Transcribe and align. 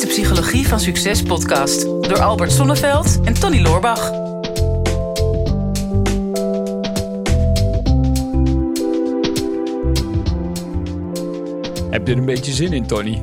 is 0.00 0.06
de 0.06 0.12
Psychologie 0.22 0.68
van 0.68 0.80
Succes 0.80 1.22
podcast 1.22 1.82
door 1.82 2.20
Albert 2.20 2.52
Sonneveld 2.52 3.20
en 3.24 3.34
Tony 3.34 3.60
Loorbach. 3.60 4.10
Heb 11.90 12.06
je 12.06 12.12
er 12.12 12.18
een 12.18 12.24
beetje 12.24 12.52
zin 12.52 12.72
in, 12.72 12.86
Tony? 12.86 13.22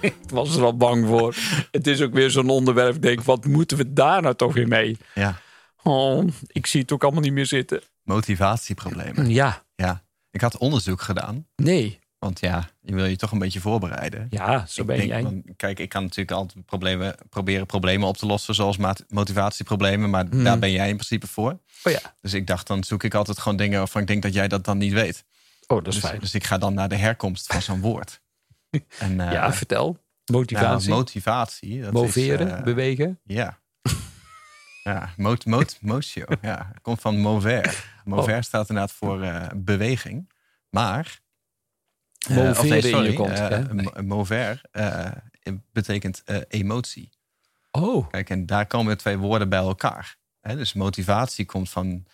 Ik 0.00 0.14
was 0.32 0.56
er 0.56 0.64
al 0.64 0.76
bang 0.76 1.06
voor. 1.06 1.34
Het 1.70 1.86
is 1.86 2.00
ook 2.02 2.12
weer 2.12 2.30
zo'n 2.30 2.48
onderwerp. 2.50 2.94
Ik 2.94 3.02
denk, 3.02 3.22
wat 3.22 3.44
moeten 3.44 3.76
we 3.76 3.92
daar 3.92 4.22
nou 4.22 4.34
toch 4.34 4.54
weer 4.54 4.68
mee? 4.68 4.96
Ja, 5.14 5.38
Oh, 5.82 6.26
ik 6.46 6.66
zie 6.66 6.80
het 6.80 6.92
ook 6.92 7.02
allemaal 7.02 7.20
niet 7.22 7.32
meer 7.32 7.46
zitten. 7.46 7.80
motivatieproblemen. 8.02 9.30
Ja, 9.30 9.62
Ja, 9.76 10.02
ik 10.30 10.40
had 10.40 10.56
onderzoek 10.58 11.00
gedaan. 11.00 11.46
nee. 11.56 11.98
Want 12.20 12.40
ja, 12.40 12.68
je 12.80 12.94
wil 12.94 13.04
je 13.04 13.16
toch 13.16 13.32
een 13.32 13.38
beetje 13.38 13.60
voorbereiden. 13.60 14.26
Ja, 14.30 14.66
zo 14.66 14.80
Ik 14.80 14.86
ben 14.86 14.96
denk 14.96 15.08
jij. 15.08 15.42
kijk, 15.56 15.78
ik 15.78 15.88
kan 15.88 16.02
natuurlijk 16.02 16.30
altijd 16.30 16.66
problemen, 16.66 17.14
proberen 17.30 17.66
problemen 17.66 18.08
op 18.08 18.16
te 18.16 18.26
lossen, 18.26 18.54
zoals 18.54 18.76
motivatieproblemen. 19.08 20.10
Maar 20.10 20.26
Hmm. 20.26 20.44
daar 20.44 20.58
ben 20.58 20.70
jij 20.70 20.88
in 20.88 20.94
principe 20.94 21.26
voor. 21.26 21.50
Oh 21.82 21.92
ja, 21.92 22.00
Dus 22.20 22.34
ik 22.34 22.46
dacht, 22.46 22.66
dan 22.66 22.84
zoek 22.84 23.02
ik 23.02 23.14
altijd 23.14 23.38
gewoon 23.38 23.58
dingen 23.58 23.78
waarvan 23.78 24.00
ik 24.00 24.06
denk 24.06 24.22
dat 24.22 24.34
jij 24.34 24.48
dat 24.48 24.64
dan 24.64 24.78
niet 24.78 24.92
weet. 24.92 25.24
oh, 25.66 25.76
dat 25.84 25.86
is 25.86 26.00
Dus, 26.00 26.08
fijn. 26.08 26.20
dus 26.20 26.34
ik 26.34 26.44
ga 26.44 26.58
dan 26.58 26.74
naar 26.74 26.88
de 26.88 26.96
herkomst 26.96 27.46
van 27.52 27.62
zo'n 27.62 27.80
woord. 27.80 28.20
En, 28.98 29.20
eh, 29.20 29.32
ja, 29.32 29.52
vertel. 29.52 29.84
nou, 29.84 30.38
Motivatie. 30.38 30.90
motivatie. 30.90 31.80
Dat 31.82 31.92
Moveren, 31.92 32.46
is, 32.48 32.52
eh, 32.52 32.62
bewegen. 32.62 33.20
Ja. 33.24 33.58
Ja, 34.84 35.10
mot, 35.16 35.46
mot, 35.46 35.78
motio. 35.80 36.24
Ja, 36.42 36.72
komt 36.82 37.00
van 37.00 37.18
mover. 37.18 37.84
Mover 38.04 38.34
Oh. 38.36 38.40
staat 38.42 38.68
inderdaad 38.68 38.92
voor 38.96 39.22
eh, 39.22 39.46
beweging. 39.56 40.30
Maar... 40.70 41.20
eh, 42.28 42.36
Moveren 42.36 42.50
of 42.50 42.62
nee, 42.62 42.70
in 42.80 42.86
je 42.88 42.94
sorry, 42.94 43.12
kont, 43.12 43.30
eh, 43.38 44.02
mover 44.02 44.60
eh, 44.70 45.10
betekent 45.72 46.22
eh, 46.24 46.36
emotie. 46.48 47.10
Oh, 47.70 48.08
Kijk, 48.10 48.30
en 48.30 48.46
daar 48.46 48.66
komen 48.66 48.96
twee 48.98 49.16
woorden 49.18 49.48
bij 49.48 49.58
elkaar. 49.58 50.16
Hè, 50.40 50.56
dus 50.56 50.72
motivatie 50.72 51.44
komt 51.46 51.70
van 51.70 52.04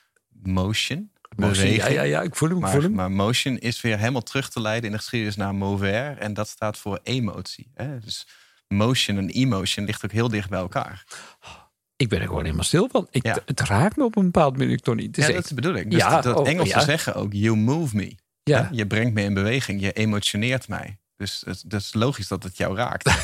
motion, 0.43 1.11
beweging. 1.37 1.77
Ja, 1.77 1.89
ja, 1.89 2.03
ja, 2.03 2.23
ik 2.23 2.35
voel 2.35 2.49
hem, 2.49 2.59
ik 2.59 2.65
voel 2.65 2.73
Maar, 2.75 2.83
hem. 2.83 2.95
maar 2.95 3.11
motion 3.11 3.59
is 3.59 3.81
weer 3.81 3.99
helemaal 3.99 4.23
terug 4.23 4.49
te 4.51 4.61
leiden 4.61 4.85
in 4.85 4.93
de 4.93 4.99
geschiedenis 4.99 5.37
naar 5.37 5.55
mover. 5.55 6.19
En 6.19 6.35
dat 6.35 6.49
staat 6.49 6.79
voor 6.79 7.01
emotie. 7.03 7.71
Hè? 7.75 7.99
Dus 7.99 8.27
motion 8.69 9.17
en 9.19 9.29
emotion 9.29 9.85
ligt 9.87 10.05
ook 10.05 10.13
heel 10.13 10.29
dicht 10.29 10.51
bij 10.51 10.59
elkaar. 10.59 11.05
Ik 11.97 12.09
ben 12.09 12.21
er 12.21 12.27
gewoon 12.27 12.43
helemaal 12.45 12.65
stil 12.65 12.89
van. 12.91 13.07
Ik, 13.11 13.27
Ja. 13.27 13.39
Het 13.45 13.61
raakt 13.61 13.97
me 13.97 14.05
op 14.05 14.17
een 14.17 14.25
bepaald 14.25 14.57
manier. 14.57 14.79
Het 14.85 14.89
is 14.89 15.05
Ja, 15.17 15.23
echt- 15.23 15.33
dat 15.33 15.43
is 15.43 15.49
de 15.49 15.55
bedoeling. 15.55 15.91
Dus 15.91 16.01
Ja, 16.01 16.21
dat, 16.21 16.23
dat 16.23 16.49
oh, 16.59 16.67
ja. 16.67 16.81
zeggen 16.81 17.15
ook, 17.15 17.33
you 17.33 17.57
move 17.57 17.97
me. 17.97 18.15
Ja. 18.51 18.69
Je 18.73 18.87
brengt 18.87 19.15
me 19.15 19.23
in 19.23 19.35
beweging, 19.35 19.81
je 19.81 19.93
emotioneert 19.93 20.69
mij. 20.69 20.99
Dus 21.17 21.43
het, 21.47 21.63
het 21.63 21.73
is 21.73 21.95
logisch 21.95 22.29
dat 22.29 22.43
het 22.43 22.57
jou 22.57 22.77
raakt. 22.77 23.11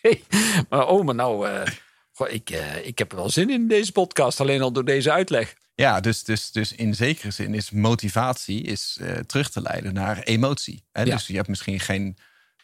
Hey, 0.00 0.24
maar 0.68 0.88
oh, 0.88 1.04
maar 1.04 1.14
nou, 1.14 1.48
eh, 1.48 1.72
goh, 2.12 2.30
ik, 2.30 2.50
eh, 2.50 2.86
ik 2.86 2.98
heb 2.98 3.10
er 3.10 3.16
wel 3.16 3.30
zin 3.30 3.50
in 3.50 3.68
deze 3.68 3.92
podcast, 3.92 4.40
alleen 4.40 4.62
al 4.62 4.72
door 4.72 4.84
deze 4.84 5.12
uitleg. 5.12 5.54
ja, 5.74 6.00
dus, 6.00 6.24
dus, 6.24 6.52
dus 6.52 6.72
in 6.72 6.94
zekere 6.94 7.30
zin 7.30 7.54
is 7.54 7.70
motivatie 7.70 8.62
is, 8.62 8.98
eh, 9.00 9.18
terug 9.18 9.50
te 9.50 9.62
leiden 9.62 9.94
naar 9.94 10.18
emotie. 10.18 10.84
Hè? 10.92 11.02
Ja. 11.02 11.14
Dus 11.14 11.26
je 11.26 11.36
hebt 11.36 11.48
misschien 11.48 11.80
geen 11.80 12.16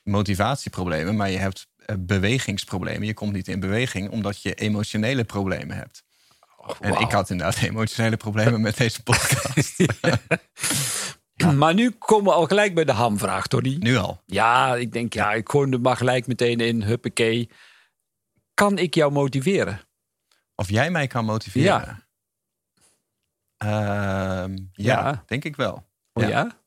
motivatieproblemen, 0.02 1.16
maar 1.16 1.30
je 1.30 1.38
hebt 1.38 1.66
bewegingsproblemen. 1.98 3.06
Je 3.06 3.14
komt 3.14 3.32
niet 3.32 3.48
in 3.48 3.60
beweging 3.60 4.10
omdat 4.10 4.42
je 4.42 4.54
emotionele 4.54 5.24
problemen 5.24 5.76
hebt. 5.76 6.02
En 6.80 6.90
wauw. 6.90 7.00
ik 7.00 7.10
had 7.10 7.30
inderdaad 7.30 7.62
emotionele 7.70 8.16
problemen 8.16 8.60
met 8.60 8.76
deze 8.76 9.02
podcast. 9.10 9.76
Maar 11.62 11.74
nu 11.74 11.90
komen 11.90 12.24
we 12.24 12.32
al 12.32 12.46
gelijk 12.46 12.74
bij 12.74 12.84
de 12.84 12.92
hamvraag, 12.92 13.46
Tony. 13.46 13.76
nu 13.80 13.96
al. 13.96 14.22
Ja, 14.26 14.74
ik 14.76 14.92
denk, 14.92 15.12
ja, 15.12 15.32
ik 15.32 15.48
gooi 15.48 15.70
er 15.70 15.80
maar 15.80 15.96
gelijk 15.96 16.26
meteen 16.26 16.60
in, 16.60 16.82
huppakee. 16.82 17.50
Kan 18.54 18.78
ik 18.78 18.94
jou 18.94 19.12
motiveren? 19.12 19.80
Of 20.54 20.70
jij 20.70 20.90
mij 20.90 21.06
kan 21.06 21.24
motiveren? 21.24 22.04
Ehm, 23.56 24.56
ja, 24.72 25.06
Ja. 25.06 25.22
denk 25.26 25.44
ik 25.44 25.56
wel. 25.56 25.86
Oh 26.12 26.22
Ja. 26.22 26.28
ja? 26.28 26.60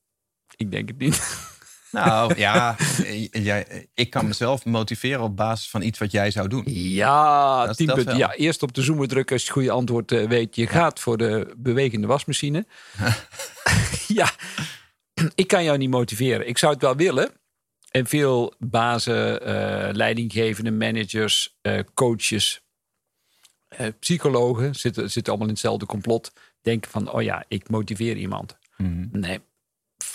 Ik 0.56 0.72
denk 0.72 0.88
het 0.88 0.98
niet. 0.98 1.16
Nou 1.96 2.38
ja, 2.38 2.76
eh, 3.04 3.28
jij, 3.32 3.88
ik 3.94 4.10
kan 4.10 4.28
mezelf 4.28 4.66
motiveren 4.66 5.22
op 5.22 5.36
basis 5.36 5.70
van 5.70 5.82
iets 5.82 6.00
wat 6.00 6.12
jij 6.12 6.32
zou 6.32 6.48
doen. 6.48 6.64
Ja, 6.68 7.74
wel. 7.76 8.18
Ja, 8.18 8.34
eerst 8.34 8.64
op 8.64 8.74
de 8.74 8.82
zoomer 8.82 9.08
drukken 9.08 9.34
als 9.34 9.42
je 9.42 9.48
het 9.48 9.58
goede 9.58 9.72
antwoord 9.72 10.12
eh, 10.12 10.28
weet. 10.28 10.56
Je 10.56 10.68
gaat 10.68 11.00
voor 11.00 11.18
de 11.18 11.54
bewegende 11.58 12.08
wasmachine. 12.08 12.66
ja, 14.08 14.32
ik 15.36 15.48
kan 15.48 15.64
jou 15.64 15.78
niet 15.78 15.90
motiveren. 15.90 16.48
Ik 16.48 16.58
zou 16.58 16.74
het 16.74 16.82
wel 16.82 16.96
willen. 16.96 17.32
En 17.96 18.06
veel 18.06 18.54
bazen, 18.60 19.42
eh, 19.42 19.94
leidinggevende 19.94 20.72
managers, 20.72 21.58
eh, 21.62 21.80
coaches, 21.94 22.62
eh, 23.68 23.88
psychologen 24.00 24.76
zitten, 24.76 25.12
zitten 25.12 25.28
allemaal 25.28 25.48
in 25.48 25.54
hetzelfde 25.54 25.86
complot. 25.86 26.34
Denken 26.62 26.92
van, 26.92 27.12
oh 27.12 27.22
ja, 27.22 27.46
ik 27.48 27.70
motiveer 27.70 28.18
iemand. 28.18 28.58
Mhm. 28.78 29.08
Nee, 29.12 29.40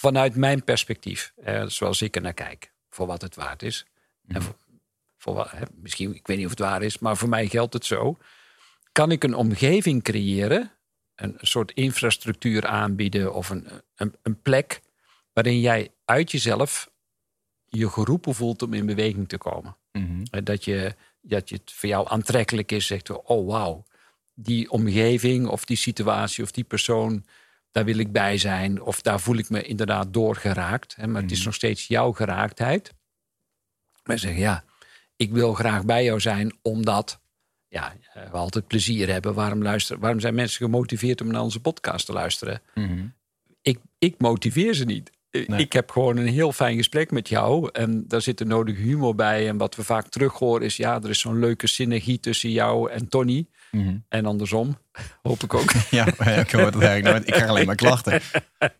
vanuit 0.00 0.37
mijn 0.37 0.65
perspectief, 0.65 1.33
eh, 1.44 1.65
zoals 1.66 2.03
ik 2.03 2.16
er 2.16 2.22
naar 2.22 2.34
kijk, 2.34 2.72
voor 2.91 3.06
wat 3.06 3.22
het 3.22 3.34
waard 3.34 3.62
is. 3.62 3.87
En 4.27 4.43
voor, 4.43 4.56
voor 5.16 5.34
wat, 5.34 5.50
hè, 5.50 5.65
misschien, 5.75 6.15
ik 6.15 6.27
weet 6.27 6.37
niet 6.37 6.47
of 6.47 6.53
het 6.53 6.61
waar 6.61 6.83
is, 6.83 6.99
maar 6.99 7.16
voor 7.16 7.28
mij 7.28 7.47
geldt 7.47 7.72
het 7.72 7.84
zo. 7.84 8.19
Kan 8.93 9.11
ik 9.11 9.25
een 9.25 9.34
omgeving 9.34 10.03
creëren, 10.03 10.71
een 11.15 11.37
soort 11.41 11.72
infrastructuur 11.72 12.66
aanbieden 12.66 13.34
of 13.34 13.50
een, 13.50 13.66
een, 13.94 14.15
een 14.22 14.43
plek 14.43 14.81
waarin 15.33 15.61
jij 15.61 15.91
uit 16.05 16.31
jezelf 16.31 16.91
je 17.67 17.88
geroepen 17.88 18.34
voelt 18.34 18.62
om 18.62 18.75
in 18.75 18.87
beweging 18.87 19.28
te 19.28 19.38
komen. 19.38 19.77
Mhm. 19.93 20.25
Eh, 20.31 20.41
Dat, 20.44 20.65
je, 20.65 20.94
dat 21.21 21.49
je 21.49 21.55
het 21.55 21.72
voor 21.72 21.88
jou 21.88 22.09
aantrekkelijk 22.09 22.72
is. 22.72 22.87
Zegt, 22.87 23.11
oh 23.11 23.49
wauw, 23.49 23.84
die 24.34 24.71
omgeving 24.71 25.47
of 25.47 25.65
die 25.65 25.77
situatie 25.77 26.44
of 26.44 26.50
die 26.50 26.65
persoon, 26.65 27.25
daar 27.70 27.84
wil 27.84 27.98
ik 27.98 28.12
bij 28.12 28.38
zijn. 28.38 28.82
Of 28.82 29.03
daar 29.03 29.20
voel 29.20 29.36
ik 29.36 29.50
me 29.50 29.62
inderdaad 29.62 30.12
door 30.12 30.36
geraakt. 30.36 30.97
Hè, 30.97 31.06
maar 31.06 31.22
het 31.22 31.31
is 31.31 31.44
nog 31.44 31.54
steeds 31.54 31.86
jouw 31.86 32.12
geraaktheid. 32.12 32.94
Maar 34.04 34.19
zeggen, 34.19 34.41
ja, 34.41 34.64
ik 35.16 35.31
wil 35.31 35.54
graag 35.54 35.84
bij 35.84 36.04
jou 36.04 36.20
zijn 36.20 36.58
omdat 36.62 37.20
ja, 37.69 37.97
eh, 38.12 38.31
we 38.31 38.36
altijd 38.36 38.66
plezier 38.66 39.08
hebben. 39.08 39.34
Waarom, 39.34 39.62
luisteren, 39.62 40.00
waarom 40.00 40.20
zijn 40.20 40.34
mensen 40.34 40.64
gemotiveerd 40.64 41.20
om 41.20 41.26
naar 41.26 41.42
onze 41.42 41.60
podcast 41.60 42.06
te 42.06 42.12
luisteren? 42.12 42.62
Mhm. 42.75 43.06
ik, 43.62 43.78
ik 43.98 44.14
motiveer 44.19 44.75
ze 44.75 44.84
niet. 44.84 45.10
Nee. 45.31 45.61
Ik 45.61 45.73
heb 45.73 45.91
gewoon 45.91 46.17
een 46.17 46.27
heel 46.27 46.53
fijn 46.53 46.77
gesprek 46.77 47.11
met 47.11 47.29
jou. 47.29 47.69
En 47.73 48.05
daar 48.09 48.23
zit 48.23 48.39
de 48.39 48.45
nodige 48.45 48.81
humor 48.81 49.15
bij. 49.15 49.49
En 49.49 49.57
wat 49.57 49.75
we 49.77 49.85
vaak 49.85 50.09
terug 50.09 50.33
horen 50.33 50.63
is... 50.67 50.77
ja, 50.77 50.95
er 51.03 51.09
is 51.11 51.21
zo'n 51.21 51.39
leuke 51.39 51.67
synergie 51.67 52.21
tussen 52.21 52.51
jou 52.51 52.91
en 52.91 53.09
Tony. 53.09 53.47
Mhm. 53.71 53.97
En 54.09 54.27
andersom, 54.27 54.79
hoop 55.23 55.43
ik 55.43 55.55
ook. 55.55 55.73
Ja, 55.91 56.07
ik 56.07 56.51
hoor 56.51 56.61
het 56.65 56.79
eigenlijk 56.83 57.03
nooit. 57.03 57.27
Ik 57.27 57.33
krijg 57.33 57.49
alleen 57.49 57.67
maar 57.67 57.75
klachten. 57.75 58.21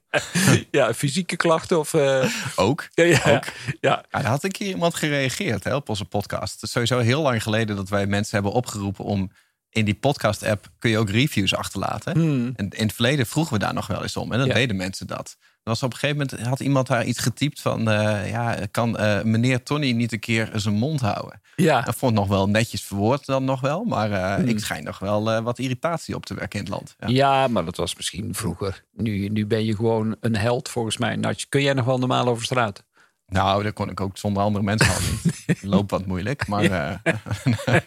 ja, 0.71 0.94
fysieke 0.94 1.37
klachten 1.37 1.78
of... 1.78 1.94
eh, 1.94 2.25
Ook. 2.56 2.88
ja, 2.94 3.05
ja, 3.05 3.43
ja. 3.81 4.05
Ja, 4.11 4.22
had 4.22 4.44
een 4.44 4.50
keer 4.50 4.67
iemand 4.69 4.94
gereageerd 4.94 5.65
hè, 5.65 5.75
op 5.75 5.88
onze 5.88 6.05
podcast. 6.05 6.53
Het 6.55 6.62
is 6.62 6.71
sowieso 6.71 6.99
heel 6.99 7.22
lang 7.22 7.43
geleden 7.43 7.77
dat 7.77 7.88
wij 7.88 8.06
mensen 8.06 8.34
hebben 8.34 8.53
opgeroepen 8.53 9.05
om 9.05 9.31
in 9.71 9.84
die 9.84 9.94
podcast-app 9.94 10.71
kun 10.78 10.91
je 10.91 10.99
ook 10.99 11.11
reviews 11.11 11.55
achterlaten. 11.55 12.12
Hmm. 12.19 12.53
En 12.56 12.69
in 12.69 12.82
het 12.87 12.93
verleden 12.94 13.27
vroegen 13.27 13.53
we 13.53 13.59
daar 13.59 13.75
nog 13.75 13.87
wel 13.87 14.03
eens 14.03 14.17
om. 14.17 14.32
En 14.32 14.38
dan 14.38 14.47
Ja. 14.49 14.55
deden 14.55 14.77
mensen 14.77 15.06
dat. 15.06 15.37
Was 15.62 15.82
op 15.82 15.93
een 15.93 15.98
gegeven 15.98 16.26
moment 16.31 16.47
had 16.48 16.60
iemand 16.60 16.87
daar 16.87 17.04
iets 17.04 17.19
getypt 17.19 17.60
van... 17.60 17.88
eh, 17.91 18.31
ja, 18.31 18.56
kan 18.71 18.97
eh, 18.97 19.22
meneer 19.22 19.62
Tony 19.62 19.91
niet 19.93 20.12
een 20.12 20.19
keer 20.21 20.50
zijn 20.54 20.75
mond 20.75 21.00
houden? 21.00 21.41
ja. 21.56 21.81
Dat 21.81 21.94
vond 21.97 22.12
ik 22.12 22.19
nog 22.19 22.28
wel 22.28 22.48
netjes 22.48 22.82
verwoord 22.82 23.26
dan 23.26 23.44
nog 23.44 23.60
wel. 23.60 23.84
Maar 23.84 24.12
eh, 24.12 24.34
Hmm. 24.34 24.49
ik 24.49 24.59
schijn 24.60 24.84
nog 24.84 24.99
wel 24.99 25.43
wat 25.43 25.59
irritatie 25.59 26.15
op 26.15 26.26
te 26.26 26.34
werken 26.34 26.59
in 26.59 26.65
het 26.65 26.75
land. 26.75 26.94
Ja. 26.99 27.09
Ja, 27.09 27.49
maar 27.49 27.65
dat 27.65 27.76
was 27.76 27.97
misschien 27.97 28.34
vroeger. 28.34 28.84
Nu, 28.93 29.28
nu 29.28 29.47
ben 29.47 29.65
je 29.65 29.75
gewoon 29.76 30.16
een 30.20 30.37
held 30.37 30.69
volgens 30.69 30.97
mij. 30.97 31.19
Kun 31.49 31.62
jij 31.62 31.72
nog 31.72 31.84
wel 31.84 31.99
normaal 31.99 32.26
over 32.28 32.44
straat? 32.44 32.84
Nou, 33.31 33.62
dat 33.62 33.73
kon 33.73 33.91
ik 33.91 34.00
ook 34.00 34.19
zonder 34.19 34.43
andere 34.43 34.65
mensen 34.65 34.93
al 34.94 35.00
niet. 35.00 35.62
Loopt 35.75 35.91
wat 35.91 36.06
moeilijk, 36.06 36.47
maar... 36.47 36.65
eh, 37.05 37.75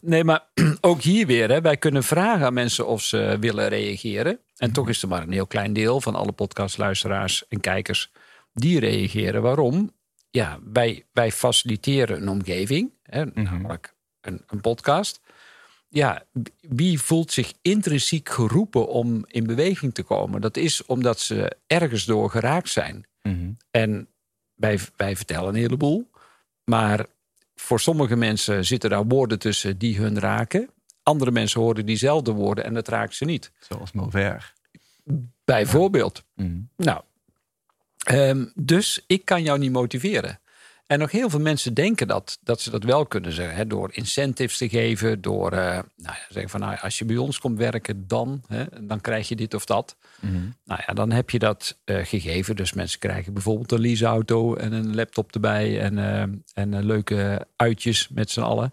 Nee, 0.00 0.24
maar 0.24 0.44
ook 0.80 1.02
hier 1.02 1.26
weer. 1.26 1.50
Hè, 1.50 1.60
wij 1.60 1.76
kunnen 1.76 2.02
vragen 2.04 2.46
aan 2.46 2.54
mensen 2.54 2.86
of 2.86 3.02
ze 3.02 3.36
willen 3.40 3.68
reageren. 3.68 4.38
En 4.56 4.72
toch 4.72 4.88
is 4.88 5.02
er 5.02 5.08
maar 5.08 5.22
een 5.22 5.32
heel 5.32 5.46
klein 5.46 5.72
deel 5.72 6.00
van 6.00 6.14
alle 6.14 6.32
podcastluisteraars 6.32 7.46
en 7.48 7.60
kijkers 7.60 8.10
die 8.52 8.80
reageren. 8.80 9.42
Waarom? 9.42 9.92
Ja, 10.30 10.58
wij, 10.72 11.06
wij 11.12 11.32
faciliteren 11.32 12.22
een 12.22 12.28
omgeving, 12.28 12.92
hè, 13.02 13.24
namelijk 13.24 13.94
een, 14.20 14.42
een 14.46 14.60
podcast. 14.60 15.20
Ja, 15.88 16.22
wie 16.60 17.00
voelt 17.00 17.32
zich 17.32 17.52
intrinsiek 17.62 18.28
geroepen 18.28 18.88
om 18.88 19.24
in 19.26 19.46
beweging 19.46 19.94
te 19.94 20.02
komen? 20.02 20.40
Dat 20.40 20.56
is 20.56 20.84
omdat 20.86 21.20
ze 21.20 21.56
ergens 21.66 22.04
door 22.04 22.30
geraakt 22.30 22.68
zijn. 22.68 23.06
mhm. 23.22 23.50
En 23.70 24.08
wij, 24.58 24.78
wij 24.96 25.16
vertellen 25.16 25.48
een 25.48 25.60
heleboel. 25.60 26.10
Maar 26.64 27.06
voor 27.54 27.80
sommige 27.80 28.16
mensen 28.16 28.64
zitten 28.64 28.90
daar 28.90 29.06
woorden 29.06 29.38
tussen 29.38 29.78
die 29.78 29.98
hun 29.98 30.18
raken. 30.18 30.70
Andere 31.02 31.30
mensen 31.30 31.60
horen 31.60 31.86
diezelfde 31.86 32.32
woorden 32.32 32.64
en 32.64 32.74
dat 32.74 32.88
raakt 32.88 33.14
ze 33.14 33.24
niet. 33.24 33.52
Zoals 33.60 33.92
Mauvert. 33.92 34.52
Bijvoorbeeld. 35.44 36.24
Mhm. 36.34 36.60
Nou, 36.76 37.00
ehm, 37.98 38.46
dus 38.54 39.04
ik 39.06 39.24
kan 39.24 39.42
jou 39.42 39.58
niet 39.58 39.72
motiveren. 39.72 40.40
En 40.88 40.98
nog 40.98 41.10
heel 41.10 41.30
veel 41.30 41.40
mensen 41.40 41.74
denken 41.74 42.06
dat, 42.06 42.38
dat 42.42 42.60
ze 42.60 42.70
dat 42.70 42.84
wel 42.84 43.06
kunnen 43.06 43.32
zeggen. 43.32 43.56
Hè, 43.56 43.66
door 43.66 43.88
incentives 43.92 44.56
te 44.56 44.68
geven. 44.68 45.20
Door 45.20 45.52
uh, 45.52 45.58
nou 45.58 45.84
ja, 45.96 46.18
zeggen 46.28 46.50
van 46.50 46.60
nou, 46.60 46.76
als 46.80 46.98
je 46.98 47.04
bij 47.04 47.16
ons 47.16 47.38
komt 47.38 47.58
werken, 47.58 48.06
dan, 48.06 48.42
hè, 48.46 48.64
dan 48.80 49.00
krijg 49.00 49.28
je 49.28 49.36
dit 49.36 49.54
of 49.54 49.64
dat. 49.64 49.96
Nou 50.64 50.80
ja, 50.86 50.92
dan 50.92 51.10
heb 51.10 51.30
je 51.30 51.38
dat 51.38 51.78
uh, 51.84 52.04
gegeven. 52.04 52.56
Dus 52.56 52.72
mensen 52.72 52.98
krijgen 52.98 53.32
bijvoorbeeld 53.32 53.72
een 53.72 53.80
leaseauto 53.80 54.54
en 54.54 54.72
een 54.72 54.94
laptop 54.94 55.34
erbij. 55.34 55.80
En, 55.80 55.96
uh, 55.96 56.22
en 56.54 56.84
leuke 56.84 57.46
uitjes 57.56 58.08
met 58.08 58.30
z'n 58.30 58.40
allen. 58.40 58.70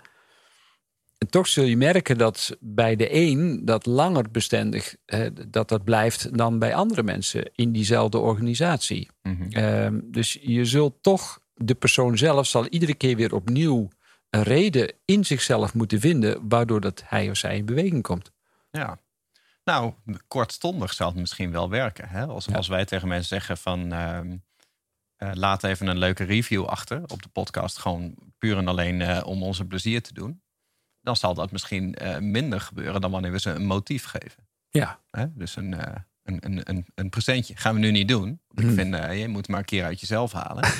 En 1.18 1.30
toch 1.30 1.48
zul 1.48 1.64
je 1.64 1.78
merken 1.78 2.18
dat 2.18 2.58
bij 2.60 2.96
de 2.96 3.14
een 3.16 3.62
dat 3.66 3.86
langer 3.86 4.32
bestendig 4.32 4.96
dat 5.48 5.70
dat 5.70 5.84
blijft 5.84 6.38
dan 6.38 6.60
bij 6.60 6.76
andere 6.76 7.04
mensen 7.04 7.52
in 7.56 7.72
diezelfde 7.72 8.18
organisatie. 8.18 9.10
Mm 9.22 9.48
-hmm. 9.52 10.02
dus 10.12 10.38
je 10.42 10.66
zult 10.66 10.94
toch 11.02 11.44
de 11.56 11.75
persoon 11.75 12.18
zelf 12.18 12.48
zal 12.48 12.68
iedere 12.68 12.94
keer 12.94 13.16
weer 13.16 13.34
opnieuw 13.34 13.88
een 14.30 14.44
reden 14.44 14.94
in 15.06 15.25
zichzelf 15.25 15.74
moeten 15.74 16.00
vinden 16.00 16.48
waardoor 16.50 16.81
dat 16.81 17.04
hij 17.06 17.30
of 17.30 17.38
zij 17.38 17.57
in 17.57 17.66
beweging 17.66 18.04
komt. 18.04 18.31
Ja. 18.72 19.00
Nou, 19.63 19.94
kortstondig 20.28 20.94
zal 20.94 21.07
het 21.07 21.18
misschien 21.18 21.52
wel 21.52 21.69
werken. 21.69 22.10
Hè? 22.10 22.25
Als, 22.25 22.54
als 22.54 22.68
wij 22.68 22.86
tegen 22.86 23.07
mensen 23.07 23.28
zeggen 23.28 23.57
van 23.57 23.94
uh, 23.94 24.19
uh, 25.18 25.31
laat 25.34 25.63
even 25.63 25.88
een 25.88 25.98
leuke 25.98 26.24
review 26.24 26.66
achter 26.66 27.04
op 27.07 27.24
de 27.24 27.30
podcast, 27.30 27.78
gewoon 27.78 28.16
puur 28.38 28.57
en 28.57 28.68
alleen 28.68 29.00
uh, 29.00 29.22
om 29.25 29.44
onze 29.44 29.66
plezier 29.66 30.02
te 30.02 30.13
doen. 30.13 30.42
Dan 31.02 31.16
zal 31.16 31.34
dat 31.34 31.52
misschien 31.52 31.96
eh, 31.96 32.18
minder 32.18 32.62
gebeuren 32.62 33.02
dan 33.02 33.12
wanneer 33.12 33.31
we 33.31 33.40
ze 33.40 33.50
een 33.50 33.66
motief 33.66 34.06
geven. 34.06 34.48
Ja. 34.69 35.00
Hè? 35.10 35.25
Dus 35.34 35.56
een, 35.56 35.72
een, 36.24 36.46
een, 36.46 36.69
een, 36.69 36.86
een 36.96 37.10
presentje. 37.10 37.56
Gaan 37.56 37.74
we 37.74 37.80
nu 37.80 37.92
niet 37.92 38.07
doen. 38.07 38.42
Ik 38.54 38.63
Hmm. 38.63 38.74
vind, 38.74 38.96
je 38.96 39.28
moet 39.28 39.48
maar 39.48 39.60
een 39.60 39.66
keer 39.66 39.84
uit 39.84 40.00
jezelf 40.00 40.31
halen. 40.31 40.63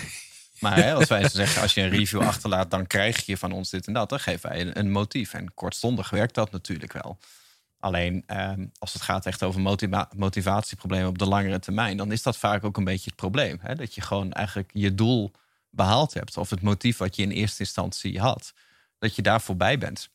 Maar 0.66 0.84
hè, 0.84 0.94
als 0.94 1.08
wij 1.18 1.30
zeggen, 1.30 1.62
als 1.62 1.74
je 1.74 1.82
een 1.82 1.90
review 1.90 2.22
achterlaat, 2.22 2.72
dan 2.72 2.88
krijg 2.88 3.26
je 3.26 3.38
van 3.38 3.52
ons 3.52 3.70
dit 3.70 3.88
en 3.88 3.94
dat. 3.94 4.10
Dan 4.10 4.20
geven 4.20 4.50
wij 4.50 4.62
een, 4.62 4.80
een 4.80 4.92
motief. 4.92 5.34
En 5.34 5.54
kortstondig 5.54 6.10
werkt 6.10 6.36
dat 6.36 6.52
natuurlijk 6.52 6.94
wel. 6.94 7.18
Alleen 7.80 8.24
ehm, 8.26 8.66
als 8.80 8.94
het 8.94 9.02
gaat 9.02 9.26
echt 9.26 9.44
over 9.44 9.62
motiva 9.62 10.10
motivatieproblemen 10.16 11.08
op 11.08 11.18
de 11.18 11.28
langere 11.28 11.60
termijn, 11.60 11.98
dan 11.98 12.12
is 12.12 12.24
dat 12.24 12.38
vaak 12.38 12.64
ook 12.64 12.78
een 12.78 12.84
beetje 12.84 13.06
het 13.06 13.16
probleem. 13.16 13.58
Hè? 13.62 13.76
Dat 13.76 13.96
je 13.96 14.02
gewoon 14.02 14.32
eigenlijk 14.32 14.70
je 14.74 14.96
doel 14.96 15.32
behaald 15.70 16.14
hebt. 16.14 16.38
Of 16.38 16.50
het 16.50 16.62
motief 16.62 16.98
wat 16.98 17.16
je 17.16 17.24
in 17.24 17.32
eerste 17.32 17.60
instantie 17.60 18.20
had. 18.20 18.54
Dat 18.98 19.16
je 19.16 19.22
daar 19.22 19.42
voorbij 19.42 19.78
bent. 19.78 20.10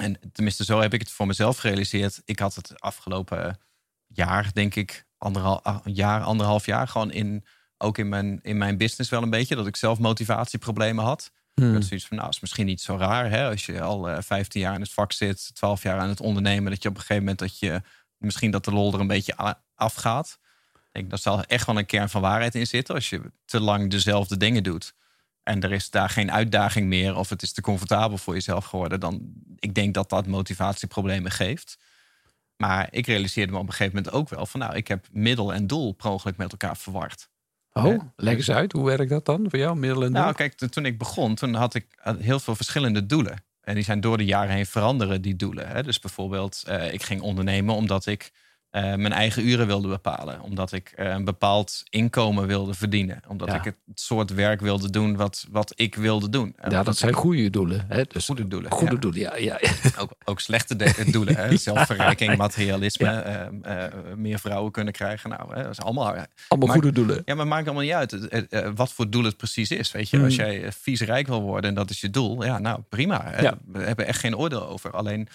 En 0.00 0.18
tenminste, 0.32 0.64
zo 0.64 0.80
heb 0.80 0.94
ik 0.94 1.00
het 1.00 1.10
voor 1.10 1.26
mezelf 1.26 1.56
gerealiseerd. 1.56 2.22
Ik 2.24 2.38
had 2.38 2.54
het 2.54 2.80
afgelopen 2.80 3.58
jaar, 4.06 4.50
denk 4.52 4.74
ik, 4.74 5.06
anderhalf 5.18 5.80
jaar, 5.84 6.22
anderhalf 6.22 6.66
jaar, 6.66 6.88
gewoon 6.88 7.12
in 7.12 7.44
ook 7.82 7.98
in 7.98 8.08
mijn, 8.08 8.38
in 8.42 8.58
mijn 8.58 8.76
business 8.76 9.10
wel 9.10 9.22
een 9.22 9.30
beetje. 9.30 9.56
Dat 9.56 9.66
ik 9.66 9.76
zelf 9.76 9.98
motivatieproblemen 9.98 11.04
had. 11.04 11.32
Hmm. 11.54 11.72
Had 11.72 11.84
zoiets 11.84 12.06
van, 12.06 12.16
nou, 12.16 12.28
is 12.28 12.40
misschien 12.40 12.66
niet 12.66 12.80
zo 12.80 12.96
raar. 12.96 13.30
Hè? 13.30 13.48
Als 13.48 13.66
je 13.66 13.80
al 13.80 14.10
uh, 14.10 14.16
15 14.20 14.60
jaar 14.60 14.74
in 14.74 14.80
het 14.80 14.92
vak 14.92 15.12
zit, 15.12 15.54
12 15.54 15.82
jaar 15.82 15.98
aan 15.98 16.08
het 16.08 16.20
ondernemen. 16.20 16.70
Dat 16.70 16.82
je 16.82 16.88
op 16.88 16.94
een 16.94 17.00
gegeven 17.00 17.22
moment 17.22 17.38
dat 17.38 17.58
je 17.58 17.82
misschien 18.16 18.50
dat 18.50 18.64
de 18.64 18.72
lol 18.72 18.94
er 18.94 19.00
een 19.00 19.06
beetje 19.06 19.56
afgaat. 19.74 20.38
Ik 20.72 20.92
denk, 20.92 21.10
daar 21.10 21.18
zal 21.18 21.44
echt 21.44 21.66
wel 21.66 21.78
een 21.78 21.86
kern 21.86 22.08
van 22.08 22.20
waarheid 22.20 22.54
in 22.54 22.66
zitten. 22.66 22.94
Als 22.94 23.10
je 23.10 23.32
te 23.44 23.60
lang 23.60 23.90
dezelfde 23.90 24.36
dingen 24.36 24.62
doet. 24.62 24.94
En 25.42 25.60
er 25.60 25.72
is 25.72 25.90
daar 25.90 26.10
geen 26.10 26.32
uitdaging 26.32 26.86
meer. 26.86 27.16
Of 27.16 27.28
het 27.28 27.42
is 27.42 27.52
te 27.52 27.60
comfortabel 27.60 28.18
voor 28.18 28.34
jezelf 28.34 28.64
geworden. 28.64 29.00
Dan, 29.00 29.32
ik 29.58 29.74
denk 29.74 29.94
dat 29.94 30.08
dat 30.08 30.26
motivatieproblemen 30.26 31.30
geeft. 31.30 31.78
Maar 32.56 32.88
ik 32.90 33.06
realiseerde 33.06 33.52
me 33.52 33.58
op 33.58 33.66
een 33.66 33.72
gegeven 33.72 33.96
moment 33.96 34.14
ook 34.14 34.28
wel 34.28 34.46
van, 34.46 34.60
nou, 34.60 34.74
ik 34.74 34.88
heb 34.88 35.06
middel 35.12 35.54
en 35.54 35.66
doel 35.66 35.92
per 35.92 36.10
ongeluk 36.10 36.36
met 36.36 36.50
elkaar 36.50 36.76
verward. 36.76 37.28
Oh, 37.72 38.00
leg 38.16 38.36
eens 38.36 38.50
uit. 38.50 38.72
Hoe 38.72 38.84
werkt 38.84 39.10
dat 39.10 39.24
dan 39.24 39.46
voor 39.48 39.58
jou, 39.58 39.76
middel 39.76 40.04
en 40.04 40.12
doel? 40.12 40.22
Nou, 40.22 40.34
kijk, 40.34 40.54
toen 40.54 40.86
ik 40.86 40.98
begon, 40.98 41.34
toen 41.34 41.54
had 41.54 41.74
ik 41.74 41.86
heel 42.18 42.40
veel 42.40 42.56
verschillende 42.56 43.06
doelen. 43.06 43.44
En 43.60 43.74
die 43.74 43.84
zijn 43.84 44.00
door 44.00 44.16
de 44.16 44.24
jaren 44.24 44.54
heen 44.54 44.66
veranderen, 44.66 45.22
die 45.22 45.36
doelen. 45.36 45.68
Hè? 45.68 45.82
Dus 45.82 45.98
bijvoorbeeld, 45.98 46.64
uh, 46.68 46.92
ik 46.92 47.02
ging 47.02 47.20
ondernemen 47.20 47.74
omdat 47.74 48.06
ik 48.06 48.32
uh, 48.72 48.82
mijn 48.82 49.12
eigen 49.12 49.46
uren 49.46 49.66
wilde 49.66 49.88
bepalen. 49.88 50.40
Omdat 50.40 50.72
ik 50.72 50.92
uh, 50.96 51.10
een 51.10 51.24
bepaald 51.24 51.82
inkomen 51.90 52.46
wilde 52.46 52.74
verdienen. 52.74 53.20
Omdat 53.28 53.48
ja. 53.48 53.54
ik 53.54 53.64
het 53.64 53.76
soort 53.94 54.34
werk 54.34 54.60
wilde 54.60 54.90
doen 54.90 55.16
wat, 55.16 55.46
wat 55.50 55.72
ik 55.76 55.94
wilde 55.94 56.28
doen. 56.28 56.54
Ja, 56.68 56.82
dat 56.82 56.96
zijn 56.96 57.12
goede 57.12 57.50
doelen. 57.50 57.84
Hè? 57.88 58.02
Dus 58.08 58.26
goede 58.26 58.48
doelen. 58.48 58.70
Goede 58.70 58.94
ja. 58.94 59.00
doelen, 59.00 59.20
ja. 59.20 59.36
ja. 59.36 59.58
Ook, 59.98 60.10
ook 60.24 60.40
slechte 60.40 60.76
doelen. 61.10 61.36
Hè? 61.36 61.56
Zelfverrijking, 61.56 62.36
materialisme, 62.36 63.50
meer 64.16 64.38
vrouwen 64.38 64.72
kunnen 64.72 64.92
krijgen. 64.92 65.30
Nou, 65.30 65.54
hè? 65.54 65.62
dat 65.62 65.70
is 65.70 65.80
allemaal... 65.80 66.06
Allemaal 66.06 66.68
maar, 66.68 66.68
goede 66.68 66.92
doelen. 66.92 67.22
Ja, 67.24 67.34
maar 67.34 67.46
maakt 67.46 67.64
allemaal 67.64 67.84
niet 67.84 67.92
uit 67.92 68.28
wat 68.74 68.92
voor 68.92 69.10
doel 69.10 69.24
het 69.24 69.36
precies 69.36 69.70
is. 69.70 69.92
Weet 69.92 70.10
je, 70.10 70.16
mm. 70.16 70.24
als 70.24 70.34
jij 70.34 70.72
vies 70.72 71.00
rijk 71.00 71.26
wil 71.26 71.42
worden 71.42 71.70
en 71.70 71.76
dat 71.76 71.90
is 71.90 72.00
je 72.00 72.10
doel. 72.10 72.44
Ja, 72.44 72.58
nou, 72.58 72.80
prima. 72.88 73.32
We 73.64 73.82
hebben 73.82 74.06
echt 74.06 74.20
geen 74.20 74.36
oordeel 74.36 74.68
over. 74.68 74.90
Alleen... 74.90 75.28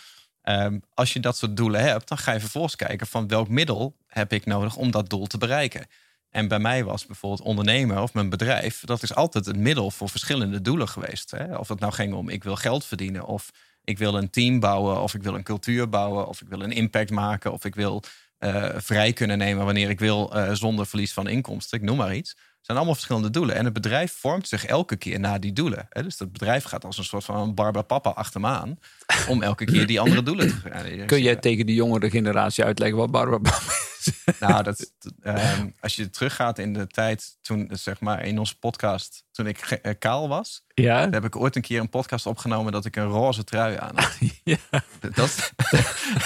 Um, 0.49 0.81
als 0.93 1.13
je 1.13 1.19
dat 1.19 1.37
soort 1.37 1.57
doelen 1.57 1.81
hebt, 1.81 2.07
dan 2.07 2.17
ga 2.17 2.31
je 2.31 2.39
vervolgens 2.39 2.75
kijken 2.75 3.07
van 3.07 3.27
welk 3.27 3.49
middel 3.49 3.95
heb 4.07 4.33
ik 4.33 4.45
nodig 4.45 4.75
om 4.75 4.91
dat 4.91 5.09
doel 5.09 5.25
te 5.25 5.37
bereiken. 5.37 5.85
En 6.29 6.47
bij 6.47 6.59
mij 6.59 6.83
was 6.83 7.05
bijvoorbeeld 7.05 7.47
ondernemen 7.47 8.01
of 8.01 8.13
mijn 8.13 8.29
bedrijf, 8.29 8.81
dat 8.85 9.03
is 9.03 9.15
altijd 9.15 9.47
een 9.47 9.61
middel 9.61 9.91
voor 9.91 10.09
verschillende 10.09 10.61
doelen 10.61 10.89
geweest. 10.89 11.31
Hè? 11.31 11.55
Of 11.55 11.67
het 11.67 11.79
nou 11.79 11.93
ging 11.93 12.13
om 12.13 12.29
ik 12.29 12.43
wil 12.43 12.55
geld 12.55 12.85
verdienen, 12.85 13.25
of 13.25 13.51
ik 13.83 13.97
wil 13.97 14.17
een 14.17 14.29
team 14.29 14.59
bouwen, 14.59 15.01
of 15.01 15.13
ik 15.13 15.23
wil 15.23 15.35
een 15.35 15.43
cultuur 15.43 15.89
bouwen, 15.89 16.27
of 16.27 16.41
ik 16.41 16.47
wil 16.47 16.61
een 16.61 16.71
impact 16.71 17.11
maken, 17.11 17.51
of 17.51 17.65
ik 17.65 17.75
wil 17.75 18.03
uh, 18.39 18.69
vrij 18.75 19.13
kunnen 19.13 19.37
nemen 19.37 19.65
wanneer 19.65 19.89
ik 19.89 19.99
wil 19.99 20.37
uh, 20.37 20.51
zonder 20.53 20.85
verlies 20.85 21.13
van 21.13 21.27
inkomsten. 21.27 21.77
Ik 21.77 21.83
noem 21.83 21.97
maar 21.97 22.15
iets. 22.15 22.37
Het 22.67 22.75
zijn 22.75 22.85
allemaal 22.85 23.01
verschillende 23.01 23.39
doelen. 23.39 23.55
En 23.55 23.65
het 23.65 23.73
bedrijf 23.73 24.13
vormt 24.19 24.47
zich 24.47 24.65
elke 24.65 24.95
keer 24.95 25.19
naar 25.19 25.39
die 25.39 25.53
doelen. 25.53 25.87
Hè? 25.89 26.03
Dus 26.03 26.19
het 26.19 26.31
bedrijf 26.31 26.63
gaat 26.63 26.85
als 26.85 26.97
een 26.97 27.03
soort 27.03 27.23
van 27.23 27.53
Barbara 27.53 27.83
Papa 27.83 28.09
achter 28.09 28.41
me 28.41 28.47
aan. 28.47 28.79
Om 29.27 29.41
elke 29.41 29.65
keer 29.65 29.87
die 29.87 29.99
andere 29.99 30.23
doelen 30.23 30.47
te 30.47 30.69
gaan. 30.69 31.05
Kun 31.05 31.21
jij 31.21 31.35
tegen 31.35 31.65
de 31.65 31.73
jongere 31.73 32.09
generatie 32.09 32.63
uitleggen 32.63 32.97
wat 32.97 33.11
Barbara 33.11 33.37
Papa 33.37 33.57
is? 33.99 34.11
Nou, 34.39 34.63
dat, 34.63 34.91
um, 35.23 35.73
als 35.79 35.95
je 35.95 36.09
teruggaat 36.09 36.59
in 36.59 36.73
de 36.73 36.87
tijd 36.87 37.37
toen, 37.41 37.69
zeg 37.73 37.99
maar, 37.99 38.25
in 38.25 38.39
onze 38.39 38.59
podcast, 38.59 39.23
toen 39.31 39.47
ik 39.47 39.79
uh, 39.83 39.93
kaal 39.99 40.27
was. 40.27 40.63
Ja. 40.73 41.09
heb 41.09 41.25
ik 41.25 41.35
ooit 41.35 41.55
een 41.55 41.61
keer 41.61 41.79
een 41.79 41.89
podcast 41.89 42.25
opgenomen 42.25 42.71
dat 42.71 42.85
ik 42.85 42.95
een 42.95 43.07
roze 43.07 43.43
trui 43.43 43.77
aan 43.77 43.97
had. 43.97 44.17
ja. 44.43 44.83
Dat, 45.13 45.53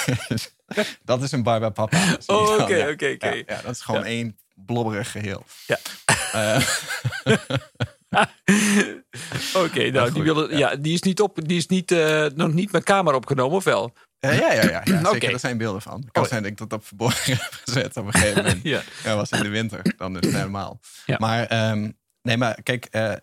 dat 1.03 1.21
is 1.21 1.31
een 1.31 1.43
Barbara 1.43 1.71
Papa. 1.71 2.17
Oh, 2.25 2.59
oké, 2.59 2.87
oké, 2.91 3.11
oké. 3.13 3.43
Ja, 3.47 3.61
dat 3.61 3.71
is 3.71 3.81
gewoon 3.81 4.03
één 4.03 4.37
blobberig 4.65 5.11
geheel. 5.11 5.45
Ja. 5.67 5.77
Uh, 6.35 6.67
Oké, 9.53 9.65
okay, 9.65 9.89
nou, 9.89 10.05
goed, 10.05 10.13
die, 10.13 10.23
willen, 10.23 10.57
ja. 10.57 10.75
die 10.75 10.93
is, 10.93 11.01
niet 11.01 11.21
op, 11.21 11.47
die 11.47 11.57
is 11.57 11.67
niet, 11.67 11.91
uh, 11.91 12.25
nog 12.35 12.53
niet 12.53 12.71
met 12.71 12.83
camera 12.83 13.15
opgenomen, 13.15 13.57
of 13.57 13.63
wel? 13.63 13.93
Ja, 14.19 14.31
ja, 14.31 14.53
ja, 14.53 14.61
ja, 14.63 14.81
ja 14.83 14.83
zeker. 14.85 15.15
Oké. 15.15 15.27
Er 15.27 15.39
zijn 15.39 15.57
beelden 15.57 15.81
van. 15.81 16.01
Het 16.01 16.11
kan 16.11 16.23
Oh. 16.23 16.29
zijn 16.29 16.41
dat 16.41 16.51
ik 16.51 16.57
dat 16.57 16.73
op 16.73 16.85
verborgen 16.85 17.33
heb 17.37 17.61
gezet 17.65 17.97
op 17.97 18.05
een 18.05 18.13
gegeven 18.13 18.43
moment. 18.43 18.63
Ja. 18.73 18.81
Ja, 19.03 19.15
was 19.15 19.31
in 19.31 19.43
de 19.43 19.49
winter. 19.49 19.93
Dan 19.97 20.17
is 20.17 20.25
het 20.25 20.35
helemaal. 20.35 20.79
Ja. 21.05 21.15
Maar, 21.19 21.45
ehm, 21.45 21.91
nee, 22.21 22.37
maar 22.37 22.61
kijk, 22.63 22.85
eh, 22.85 23.13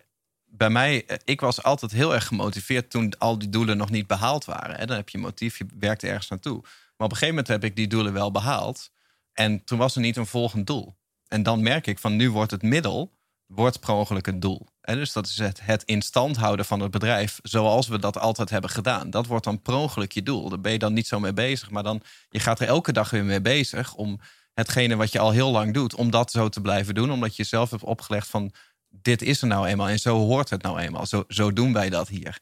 bij 0.45 0.69
mij, 0.69 1.05
eh, 1.05 1.17
ik 1.23 1.41
was 1.41 1.63
altijd 1.63 1.91
heel 1.91 2.13
erg 2.13 2.27
gemotiveerd 2.27 2.89
toen 2.89 3.13
al 3.17 3.39
die 3.39 3.49
doelen 3.49 3.77
nog 3.77 3.89
niet 3.89 4.07
behaald 4.07 4.45
waren. 4.45 4.75
Hè. 4.75 4.85
Dan 4.85 4.95
heb 4.95 5.09
je 5.09 5.17
een 5.17 5.23
motief, 5.23 5.57
je 5.57 5.65
werkt 5.79 6.03
ergens 6.03 6.29
naartoe. 6.29 6.59
Maar 6.61 7.07
op 7.07 7.11
een 7.11 7.17
gegeven 7.17 7.27
moment 7.27 7.47
heb 7.47 7.63
ik 7.63 7.75
die 7.75 7.87
doelen 7.87 8.13
wel 8.13 8.31
behaald. 8.31 8.91
En 9.33 9.63
toen 9.63 9.77
was 9.77 9.95
er 9.95 10.01
niet 10.01 10.17
een 10.17 10.25
volgend 10.25 10.67
doel. 10.67 10.97
En 11.29 11.43
dan 11.43 11.63
merk 11.63 11.87
ik 11.87 11.99
van 11.99 12.15
nu 12.15 12.31
wordt 12.31 12.51
het 12.51 12.61
middel, 12.61 13.17
wordt 13.45 13.79
per 13.79 13.93
ongeluk 13.93 14.27
een 14.27 14.39
doel. 14.39 14.67
En 14.81 14.95
dus 14.95 15.13
dat 15.13 15.25
is 15.25 15.37
het, 15.37 15.59
het 15.63 15.83
in 15.83 16.01
stand 16.01 16.37
houden 16.37 16.65
van 16.65 16.79
het 16.79 16.91
bedrijf 16.91 17.39
zoals 17.43 17.87
we 17.87 17.99
dat 17.99 18.17
altijd 18.17 18.49
hebben 18.49 18.69
gedaan. 18.69 19.09
Dat 19.09 19.25
wordt 19.25 19.43
dan 19.43 19.61
per 19.61 19.73
ongeluk 19.73 20.11
je 20.11 20.23
doel. 20.23 20.49
Daar 20.49 20.61
ben 20.61 20.71
je 20.71 20.79
dan 20.79 20.93
niet 20.93 21.07
zo 21.07 21.19
mee 21.19 21.33
bezig. 21.33 21.69
Maar 21.69 21.83
dan, 21.83 22.01
je 22.29 22.39
gaat 22.39 22.59
er 22.59 22.67
elke 22.67 22.91
dag 22.91 23.09
weer 23.09 23.25
mee 23.25 23.41
bezig 23.41 23.95
om 23.95 24.19
hetgene 24.53 24.95
wat 24.95 25.11
je 25.11 25.19
al 25.19 25.31
heel 25.31 25.51
lang 25.51 25.73
doet, 25.73 25.95
om 25.95 26.11
dat 26.11 26.31
zo 26.31 26.49
te 26.49 26.61
blijven 26.61 26.93
doen. 26.93 27.11
Omdat 27.11 27.35
je 27.35 27.43
zelf 27.43 27.69
hebt 27.69 27.83
opgelegd 27.83 28.27
van 28.27 28.51
dit 28.89 29.21
is 29.21 29.41
er 29.41 29.47
nou 29.47 29.67
eenmaal 29.67 29.89
en 29.89 29.99
zo 29.99 30.17
hoort 30.17 30.49
het 30.49 30.61
nou 30.61 30.79
eenmaal. 30.79 31.05
Zo, 31.05 31.23
zo 31.27 31.53
doen 31.53 31.73
wij 31.73 31.89
dat 31.89 32.07
hier. 32.07 32.39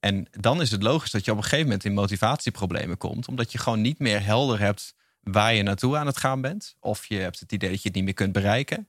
En 0.00 0.28
dan 0.30 0.60
is 0.60 0.70
het 0.70 0.82
logisch 0.82 1.10
dat 1.10 1.24
je 1.24 1.30
op 1.30 1.36
een 1.36 1.42
gegeven 1.42 1.64
moment 1.64 1.84
in 1.84 1.94
motivatieproblemen 1.94 2.96
komt. 2.96 3.28
Omdat 3.28 3.52
je 3.52 3.58
gewoon 3.58 3.80
niet 3.80 3.98
meer 3.98 4.24
helder 4.24 4.58
hebt 4.58 4.94
waar 5.22 5.54
je 5.54 5.62
naartoe 5.62 5.96
aan 5.96 6.06
het 6.06 6.18
gaan 6.18 6.40
bent. 6.40 6.76
Of 6.80 7.06
je 7.06 7.16
hebt 7.16 7.40
het 7.40 7.52
idee 7.52 7.70
dat 7.70 7.82
je 7.82 7.88
het 7.88 7.96
niet 7.96 8.04
meer 8.04 8.14
kunt 8.14 8.32
bereiken. 8.32 8.88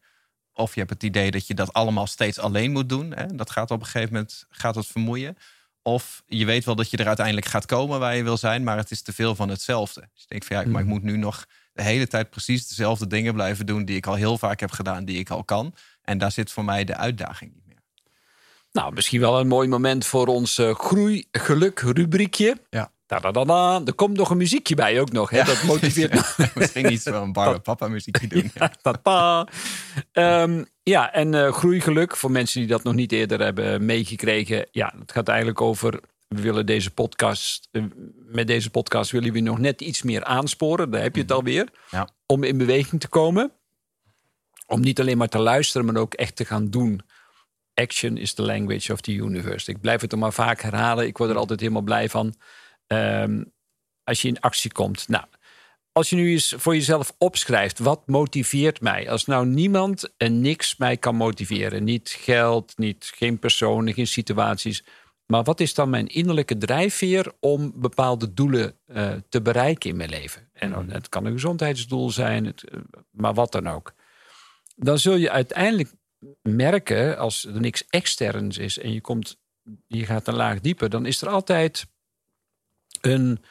Of 0.53 0.73
je 0.73 0.79
hebt 0.79 0.93
het 0.93 1.03
idee 1.03 1.31
dat 1.31 1.47
je 1.47 1.53
dat 1.53 1.73
allemaal 1.73 2.07
steeds 2.07 2.39
alleen 2.39 2.71
moet 2.71 2.89
doen. 2.89 3.13
Hè? 3.13 3.25
Dat 3.35 3.51
gaat 3.51 3.71
op 3.71 3.79
een 3.79 3.85
gegeven 3.85 4.13
moment 4.13 4.45
gaat 4.49 4.75
het 4.75 4.87
vermoeien. 4.87 5.37
Of 5.81 6.23
je 6.27 6.45
weet 6.45 6.65
wel 6.65 6.75
dat 6.75 6.89
je 6.89 6.97
er 6.97 7.07
uiteindelijk 7.07 7.45
gaat 7.45 7.65
komen 7.65 7.99
waar 7.99 8.15
je 8.15 8.23
wil 8.23 8.37
zijn, 8.37 8.63
maar 8.63 8.77
het 8.77 8.91
is 8.91 9.01
te 9.01 9.13
veel 9.13 9.35
van 9.35 9.49
hetzelfde. 9.49 10.01
Dus 10.01 10.21
je 10.21 10.27
denkt 10.27 10.45
van 10.45 10.57
ja, 10.57 10.67
maar 10.67 10.81
ik 10.81 10.87
moet 10.87 11.03
nu 11.03 11.17
nog 11.17 11.45
de 11.73 11.83
hele 11.83 12.07
tijd 12.07 12.29
precies 12.29 12.67
dezelfde 12.67 13.07
dingen 13.07 13.33
blijven 13.33 13.65
doen 13.65 13.85
die 13.85 13.95
ik 13.95 14.07
al 14.07 14.15
heel 14.15 14.37
vaak 14.37 14.59
heb 14.59 14.71
gedaan, 14.71 15.05
die 15.05 15.19
ik 15.19 15.29
al 15.29 15.43
kan. 15.43 15.75
En 16.01 16.17
daar 16.17 16.31
zit 16.31 16.51
voor 16.51 16.65
mij 16.65 16.83
de 16.83 16.95
uitdaging 16.95 17.53
niet 17.53 17.65
meer. 17.65 17.81
Nou, 18.71 18.93
misschien 18.93 19.19
wel 19.19 19.39
een 19.39 19.47
mooi 19.47 19.67
moment 19.67 20.05
voor 20.05 20.27
ons 20.27 20.57
uh, 20.57 20.75
groei-geluk 20.75 21.79
rubriekje. 21.79 22.57
Ja. 22.69 22.91
Er 23.85 23.93
komt 23.93 24.17
nog 24.17 24.29
een 24.29 24.37
muziekje 24.37 24.75
bij 24.75 24.99
ook 24.99 25.11
nog. 25.11 25.29
Hè? 25.29 25.37
Ja. 25.37 25.43
Dat 25.43 25.63
motiveert 25.73 26.13
me. 26.13 26.47
Misschien 26.55 26.91
iets 26.91 27.03
van 27.03 27.13
een 27.13 27.33
Barbe 27.39 27.59
Papa 27.59 27.87
muziekje 27.87 28.27
doen. 28.27 28.51
Ja. 29.03 29.47
Ehm, 30.11 30.63
ja, 30.83 31.13
en 31.13 31.33
eh, 31.33 31.53
groeigeluk 31.53 32.15
voor 32.17 32.31
mensen 32.31 32.59
die 32.59 32.69
dat 32.69 32.83
nog 32.83 32.93
niet 32.93 33.11
eerder 33.11 33.39
hebben 33.39 33.85
meegekregen. 33.85 34.67
Ja, 34.71 34.93
het 34.99 35.11
gaat 35.11 35.27
eigenlijk 35.27 35.61
over. 35.61 35.99
We 36.27 36.41
willen 36.41 36.65
deze 36.65 36.91
podcast. 36.91 37.67
eh, 37.71 37.83
met 38.15 38.47
deze 38.47 38.69
podcast 38.69 39.11
willen 39.11 39.33
we 39.33 39.39
nog 39.39 39.59
net 39.59 39.81
iets 39.81 40.01
meer 40.01 40.23
aansporen. 40.23 40.89
Daar 40.91 41.01
heb 41.01 41.15
je 41.15 41.21
het 41.21 41.31
alweer. 41.31 41.67
Ja. 41.89 42.09
Om 42.25 42.43
in 42.43 42.57
beweging 42.57 43.01
te 43.01 43.07
komen. 43.07 43.51
Om 44.67 44.81
niet 44.81 44.99
alleen 44.99 45.17
maar 45.17 45.29
te 45.29 45.39
luisteren, 45.39 45.85
maar 45.85 46.01
ook 46.01 46.13
echt 46.13 46.35
te 46.35 46.45
gaan 46.45 46.69
doen. 46.69 47.01
Action 47.73 48.17
is 48.17 48.33
the 48.33 48.41
language 48.41 48.93
of 48.93 49.01
the 49.01 49.11
universe. 49.13 49.71
Ik 49.71 49.81
blijf 49.81 50.01
het 50.01 50.11
er 50.11 50.17
maar 50.17 50.33
vaak 50.33 50.61
herhalen. 50.61 51.07
Ik 51.07 51.17
word 51.17 51.29
er 51.29 51.37
altijd 51.37 51.59
helemaal 51.59 51.81
blij 51.81 52.09
van. 52.09 52.35
Ehm, 52.93 53.43
als 54.03 54.21
je 54.21 54.27
in 54.27 54.39
actie 54.39 54.71
komt. 54.71 55.07
Nou, 55.07 55.25
als 55.91 56.09
je 56.09 56.15
nu 56.15 56.31
eens 56.31 56.53
voor 56.57 56.75
jezelf 56.75 57.13
opschrijft, 57.17 57.79
wat 57.79 58.07
motiveert 58.07 58.81
mij? 58.81 59.09
Als 59.09 59.25
nou 59.25 59.45
niemand 59.45 60.13
en 60.17 60.41
niks 60.41 60.77
mij 60.77 60.97
kan 60.97 61.15
motiveren. 61.15 61.83
Niet 61.83 62.09
geld, 62.09 62.77
niet, 62.77 63.11
geen 63.15 63.39
personen, 63.39 63.93
geen 63.93 64.07
situaties. 64.07 64.83
Maar 65.25 65.43
wat 65.43 65.59
is 65.59 65.73
dan 65.73 65.89
mijn 65.89 66.07
innerlijke 66.07 66.57
drijfveer 66.57 67.31
om 67.39 67.71
bepaalde 67.75 68.33
doelen 68.33 68.77
eh, 68.85 69.11
te 69.29 69.41
bereiken 69.41 69.89
in 69.89 69.95
mijn 69.95 70.09
leven? 70.09 70.49
En 70.53 70.89
het 70.89 71.09
kan 71.09 71.25
een 71.25 71.31
gezondheidsdoel 71.31 72.09
zijn, 72.09 72.45
het, 72.45 72.63
eh, 72.63 72.79
maar 73.11 73.33
wat 73.33 73.51
dan 73.51 73.69
ook. 73.69 73.93
Dan 74.75 74.99
zul 74.99 75.15
je 75.15 75.31
uiteindelijk 75.31 75.93
merken, 76.41 77.17
als 77.17 77.45
er 77.45 77.59
niks 77.59 77.85
externs 77.89 78.57
is 78.57 78.79
en 78.79 78.93
je, 78.93 79.01
komt, 79.01 79.37
je 79.87 80.05
gaat 80.05 80.27
een 80.27 80.35
laag 80.35 80.59
dieper, 80.59 80.89
dan 80.89 81.05
is 81.05 81.21
er 81.21 81.29
altijd 81.29 81.87
een, 83.05 83.43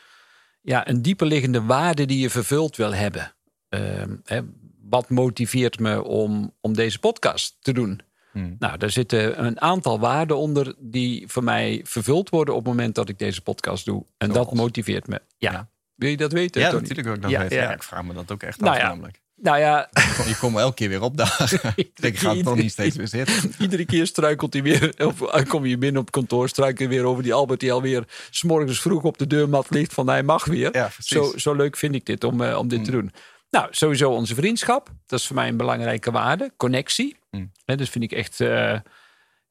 ja, 0.60 0.88
een 0.88 1.02
dieper 1.02 1.26
liggende 1.26 1.62
waarde 1.62 2.04
die 2.04 2.18
je 2.18 2.30
vervuld 2.30 2.76
wil 2.76 2.94
hebben. 2.94 3.34
Ehm, 3.68 4.16
hè, 4.24 4.40
wat 4.82 5.08
motiveert 5.10 5.78
me 5.78 6.04
om, 6.04 6.54
om 6.60 6.74
deze 6.74 6.98
podcast 6.98 7.56
te 7.60 7.72
doen? 7.72 8.00
Hmm. 8.32 8.56
Nou, 8.58 8.78
daar 8.78 8.90
zitten 8.90 9.44
een 9.44 9.60
aantal 9.60 10.00
waarden 10.00 10.36
onder 10.36 10.74
die 10.78 11.28
voor 11.28 11.44
mij 11.44 11.80
vervuld 11.84 12.30
worden 12.30 12.54
op 12.54 12.60
het 12.60 12.68
moment 12.68 12.94
dat 12.94 13.08
ik 13.08 13.18
deze 13.18 13.42
podcast 13.42 13.84
doe. 13.84 14.04
En 14.18 14.32
dat 14.32 14.54
motiveert 14.54 15.06
me. 15.06 15.20
Ja. 15.38 15.52
Ja. 15.52 15.70
Wil 15.94 16.10
je 16.10 16.16
dat 16.16 16.32
weten? 16.32 16.60
Ja, 16.60 16.68
Tony? 16.70 16.80
natuurlijk 16.80 17.06
wil 17.06 17.16
ik 17.16 17.22
dat 17.22 17.30
Ja, 17.30 17.40
weten. 17.40 17.56
ja. 17.56 17.62
Ja, 17.62 17.72
ik 17.72 17.82
vraag 17.82 18.04
me 18.04 18.14
dat 18.14 18.32
ook 18.32 18.42
echt 18.42 18.60
Nou 18.60 18.72
af 18.74 18.80
ja. 18.80 18.88
namelijk. 18.88 19.20
Nou 19.42 19.58
ja, 19.58 19.88
Je 20.28 20.36
komt 20.40 20.56
elke 20.56 20.74
keer 20.74 20.88
weer 20.88 21.02
opdagen. 21.02 21.74
ik 22.00 22.18
ga 22.18 22.34
toch 22.42 22.56
niet 22.56 22.70
steeds 22.70 22.96
weer 22.96 23.08
zitten. 23.08 23.52
Iedere 23.58 23.84
keer 23.84 24.06
struikelt 24.06 24.52
hij 24.52 24.62
weer, 24.62 24.94
of 24.98 25.46
kom 25.46 25.66
je 25.66 25.78
binnen 25.78 26.00
op 26.00 26.10
kantoor, 26.10 26.48
struikel 26.48 26.84
je 26.84 26.90
weer 26.90 27.04
over 27.04 27.22
die 27.22 27.34
Albert 27.34 27.60
die 27.60 27.72
alweer 27.72 28.04
s'morgens 28.30 28.80
vroeg 28.80 29.02
op 29.02 29.18
de 29.18 29.26
deurmat 29.26 29.70
ligt 29.70 29.94
van 29.94 30.08
hij 30.08 30.22
mag 30.22 30.44
weer. 30.44 30.76
Ja, 30.76 30.90
zo, 30.98 31.32
zo 31.36 31.54
leuk 31.54 31.76
vind 31.76 31.94
ik 31.94 32.06
dit 32.06 32.24
om, 32.24 32.40
eh, 32.40 32.58
om 32.58 32.68
dit 32.68 32.84
te 32.84 32.90
doen. 32.90 33.12
Nou, 33.50 33.68
sowieso 33.70 34.10
onze 34.10 34.34
vriendschap. 34.34 34.90
Dat 35.06 35.18
is 35.18 35.26
voor 35.26 35.36
mij 35.36 35.48
een 35.48 35.56
belangrijke 35.56 36.10
waarde. 36.10 36.52
Connectie. 36.56 37.16
Mm. 37.30 37.52
Dus 37.64 37.90
vind 37.90 38.04
ik 38.04 38.12
echt, 38.12 38.40
eh, 38.40 38.78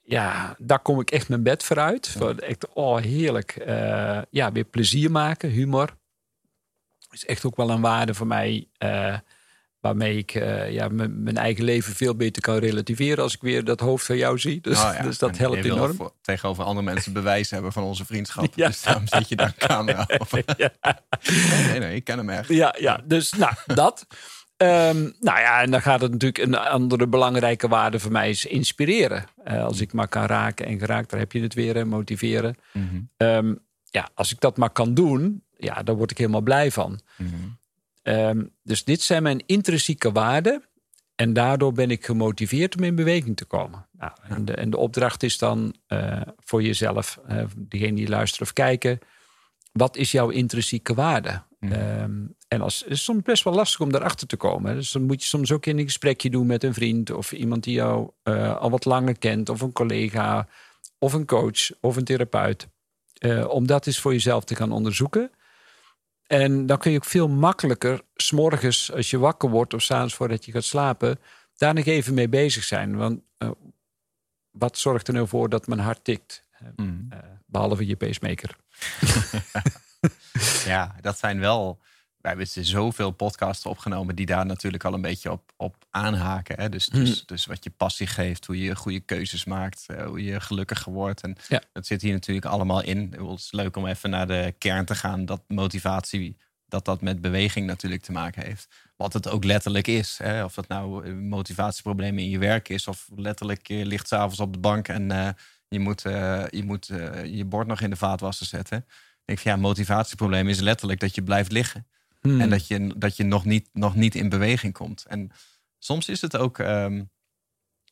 ja, 0.02 0.56
daar 0.58 0.80
kom 0.80 1.00
ik 1.00 1.12
echt 1.12 1.30
mijn 1.30 1.44
bed 1.44 1.64
voor 1.64 1.80
uit. 1.80 2.08
Voor 2.08 2.36
Echt, 2.36 2.68
oh, 2.74 3.02
heerlijk. 3.02 3.52
Eh, 3.52 4.22
ja, 4.30 4.52
weer 4.52 4.64
plezier 4.64 5.12
maken, 5.12 5.50
humor. 5.50 5.90
Is 7.10 7.26
echt 7.26 7.46
ook 7.46 7.56
wel 7.56 7.70
een 7.70 7.82
waarde 7.82 8.14
voor 8.14 8.28
mij. 8.28 8.68
Waarmee 9.82 10.18
ik 10.18 10.34
eh, 10.34 10.72
ja, 10.72 10.88
mijn 11.10 11.38
eigen 11.38 11.64
leven 11.64 11.94
veel 11.96 12.16
beter 12.16 12.42
kan 12.42 12.56
relativeren 12.58 13.24
als 13.24 13.34
ik 13.34 13.42
weer 13.42 13.64
dat 13.64 13.80
hoofd 13.80 14.06
van 14.06 14.18
jou 14.18 14.40
zie. 14.40 14.62
Dus, 14.62 14.78
Nou 14.78 14.96
ja, 14.96 15.02
dus 15.02 15.18
dat 15.18 15.38
helpt 15.38 15.66
enorm. 15.66 15.94
voor- 15.96 16.14
tegenover 16.22 16.64
andere 16.64 16.86
mensen 16.86 17.14
bewijs 17.14 17.50
hebben 17.50 17.72
van 17.72 17.84
onze 17.84 18.06
vriendschap. 18.06 18.48
Ja. 18.56 18.68
Dus 18.68 18.82
daarom 18.82 19.08
zet 19.08 19.30
je 19.30 19.36
daar 19.36 19.48
een 19.58 19.68
camera 19.68 20.08
op. 20.18 20.44
Ja. 20.58 20.72
Nee, 21.30 21.64
nee, 21.70 21.80
nee, 21.80 21.96
ik 21.96 22.04
ken 22.04 22.18
hem 22.18 22.30
echt. 22.30 22.48
Ja, 22.48 22.76
ja, 22.80 23.02
dus 23.06 23.32
nou, 23.34 23.54
dat. 23.66 24.08
Ehm, 24.58 25.02
nou 25.20 25.40
ja, 25.40 25.62
en 25.62 25.72
dan 25.72 25.82
gaat 25.82 26.02
het 26.02 26.12
natuurlijk 26.12 26.44
een 26.46 26.56
andere 26.56 27.08
belangrijke 27.08 27.68
waarde 27.68 28.00
voor 28.00 28.12
mij 28.12 28.30
is 28.30 28.46
inspireren. 28.46 29.26
Eh, 29.44 29.64
als 29.64 29.82
ik 29.82 29.94
maar 29.94 30.08
kan 30.08 30.26
raken 30.26 30.66
en 30.66 30.80
geraakt, 30.80 31.10
daar 31.10 31.20
heb 31.20 31.32
je 31.32 31.42
het 31.42 31.54
weer, 31.54 31.88
motiveren. 31.88 32.56
Mhm, 32.74 32.86
Ehm, 33.18 33.54
ja, 33.90 34.10
als 34.14 34.32
ik 34.32 34.40
dat 34.40 34.58
maar 34.58 34.70
kan 34.70 34.94
doen, 34.94 35.44
ja, 35.58 35.84
daar 35.84 35.96
word 35.96 36.12
ik 36.12 36.18
helemaal 36.18 36.42
blij 36.42 36.72
van. 36.72 37.00
mhm. 37.18 37.30
Ehm, 38.02 38.44
dus 38.64 38.84
dit 38.84 39.02
zijn 39.02 39.24
mijn 39.24 39.44
intrinsieke 39.46 40.12
waarden. 40.12 40.64
En 41.16 41.34
daardoor 41.34 41.74
ben 41.74 41.92
ik 41.92 42.06
gemotiveerd 42.06 42.78
om 42.78 42.84
in 42.84 42.96
beweging 42.96 43.38
te 43.38 43.46
komen. 43.46 43.88
Nou, 43.92 44.12
en, 44.22 44.46
de, 44.46 44.54
en 44.54 44.70
de 44.70 44.78
opdracht 44.78 45.24
is 45.24 45.38
dan 45.38 45.76
eh, 45.88 46.22
voor 46.38 46.64
jezelf, 46.64 47.20
eh, 47.28 47.44
degene 47.58 47.96
die 47.96 48.10
luisteren 48.10 48.48
of 48.48 48.54
kijken. 48.54 49.00
Wat 49.72 49.98
is 49.98 50.12
jouw 50.12 50.30
intrinsieke 50.30 50.94
waarde? 50.94 51.44
Ehm, 51.60 52.26
en 52.48 52.62
als, 52.62 52.80
het 52.80 52.92
is 52.92 53.04
soms 53.04 53.22
best 53.22 53.44
wel 53.44 53.54
lastig 53.54 53.80
om 53.80 53.92
daarachter 53.92 54.28
te 54.28 54.38
komen. 54.38 54.76
Dus 54.76 54.92
dan 54.92 55.04
moet 55.04 55.22
je 55.22 55.28
soms 55.28 55.52
ook 55.52 55.66
in 55.66 55.78
een 55.78 55.84
gesprekje 55.84 56.30
doen 56.30 56.48
met 56.48 56.64
een 56.64 56.74
vriend. 56.74 57.12
Of 57.12 57.32
iemand 57.32 57.64
die 57.64 57.74
jou 57.74 58.10
eh, 58.24 58.58
al 58.58 58.70
wat 58.70 58.86
langer 58.86 59.18
kent. 59.18 59.50
Of 59.50 59.62
een 59.62 59.74
collega. 59.74 60.48
Of 61.00 61.14
een 61.14 61.26
coach. 61.26 61.70
Of 61.82 61.96
een 61.96 62.04
therapeut. 62.04 62.68
Om 63.48 63.68
dat 63.68 63.88
eens 63.88 64.00
voor 64.00 64.12
jezelf 64.12 64.44
te 64.44 64.56
gaan 64.56 64.72
onderzoeken. 64.72 65.32
En 66.32 66.66
dan 66.66 66.78
kun 66.78 66.92
je 66.92 66.98
ook 66.98 67.06
veel 67.06 67.28
makkelijker, 67.28 68.02
s'morgens 68.16 68.92
als 68.92 69.10
je 69.10 69.18
wakker 69.18 69.50
wordt 69.50 69.74
of 69.74 69.82
s'avonds 69.82 70.14
voordat 70.14 70.46
je 70.46 70.52
gaat 70.52 70.64
slapen, 70.64 71.20
daar 71.58 71.74
nog 71.74 71.86
even 71.86 72.14
mee 72.14 72.30
bezig 72.30 72.64
zijn. 72.64 72.96
Want 72.96 73.22
eh, 73.38 73.52
wat 74.52 74.78
zorgt 74.78 75.08
er 75.08 75.14
nou 75.14 75.28
voor 75.28 75.50
dat 75.50 75.68
mijn 75.68 75.80
hart 75.80 76.04
tikt? 76.04 76.46
Mhm. 76.76 77.00
Eh, 77.10 77.20
behalve 77.46 77.86
je 77.86 77.96
pacemaker. 77.96 78.56
Ja, 80.66 80.96
dat 81.02 81.18
zijn 81.18 81.40
wel. 81.40 81.80
Wij 82.22 82.32
hebben 82.32 82.48
zoveel 82.66 83.12
podcasts 83.12 83.66
opgenomen 83.66 84.16
die 84.16 84.26
daar 84.26 84.46
natuurlijk 84.46 84.84
al 84.84 84.94
een 84.94 85.02
beetje 85.02 85.32
op, 85.32 85.52
op 85.58 85.76
aanhaken. 85.90 86.60
Hè? 86.60 86.70
Dus, 86.70 86.86
dus, 86.86 87.10
Mhm. 87.10 87.20
dus 87.26 87.46
wat 87.46 87.64
je 87.64 87.70
passie 87.70 88.08
geeft, 88.08 88.46
hoe 88.46 88.60
je 88.62 88.76
goede 88.76 89.00
keuzes 89.00 89.46
maakt, 89.46 89.84
eh, 89.88 90.06
hoe 90.06 90.24
je 90.24 90.40
gelukkiger 90.40 90.92
wordt. 90.92 91.22
En 91.22 91.36
Ja. 91.48 91.62
dat 91.74 91.86
zit 91.86 92.02
hier 92.02 92.14
natuurlijk 92.14 92.46
allemaal 92.46 92.84
in. 92.84 93.14
Het 93.18 93.40
is 93.40 93.52
leuk 93.52 93.76
om 93.78 93.86
even 93.88 94.10
naar 94.10 94.28
de 94.28 94.56
kern 94.58 94.86
te 94.86 94.96
gaan. 94.96 95.26
Dat 95.26 95.42
motivatie, 95.48 96.38
dat 96.68 96.86
dat 96.86 97.02
met 97.02 97.22
beweging 97.22 97.68
natuurlijk 97.68 98.02
te 98.02 98.12
maken 98.12 98.44
heeft. 98.46 98.68
Wat 98.96 99.14
het 99.14 99.30
ook 99.30 99.44
letterlijk 99.44 99.88
is. 99.88 100.20
Hè? 100.24 100.44
Of 100.44 100.54
dat 100.54 100.68
nou 100.68 101.06
eh, 101.06 101.14
motivatieproblemen 101.14 102.24
in 102.24 102.30
je 102.30 102.38
werk 102.40 102.70
is, 102.70 102.88
of 102.88 103.08
letterlijk 103.16 103.68
je 103.68 103.86
ligt 103.86 104.08
s'avonds 104.08 104.40
op 104.40 104.54
de 104.54 104.60
bank 104.60 104.88
en 104.88 105.12
eh, 105.12 105.30
je 105.68 105.80
moet, 105.80 106.02
je, 106.02 106.62
moet 106.66 106.86
je 107.26 107.46
bord 107.46 107.68
nog 107.68 107.82
in 107.82 107.90
de 107.90 107.96
vaatwasser 107.96 108.46
zetten. 108.46 108.78
Ik 108.78 109.26
denk 109.26 109.40
van 109.40 109.52
ja, 109.52 109.58
motivatieprobleem 109.58 110.48
is 110.48 110.60
letterlijk 110.60 111.00
dat 111.00 111.16
je 111.16 111.24
blijft 111.24 111.52
liggen. 111.52 111.88
Hmm. 112.22 112.42
En 112.42 112.50
dat 112.50 112.68
je, 112.68 112.94
dat 112.98 113.18
je 113.18 113.24
nog, 113.24 113.46
niet, 113.46 113.70
nog 113.74 113.96
niet 113.96 114.16
in 114.16 114.30
beweging 114.30 114.74
komt. 114.74 115.06
En 115.06 115.32
soms 115.78 116.10
is 116.10 116.22
het 116.22 116.38
ook 116.38 116.60
ehm, 116.60 117.04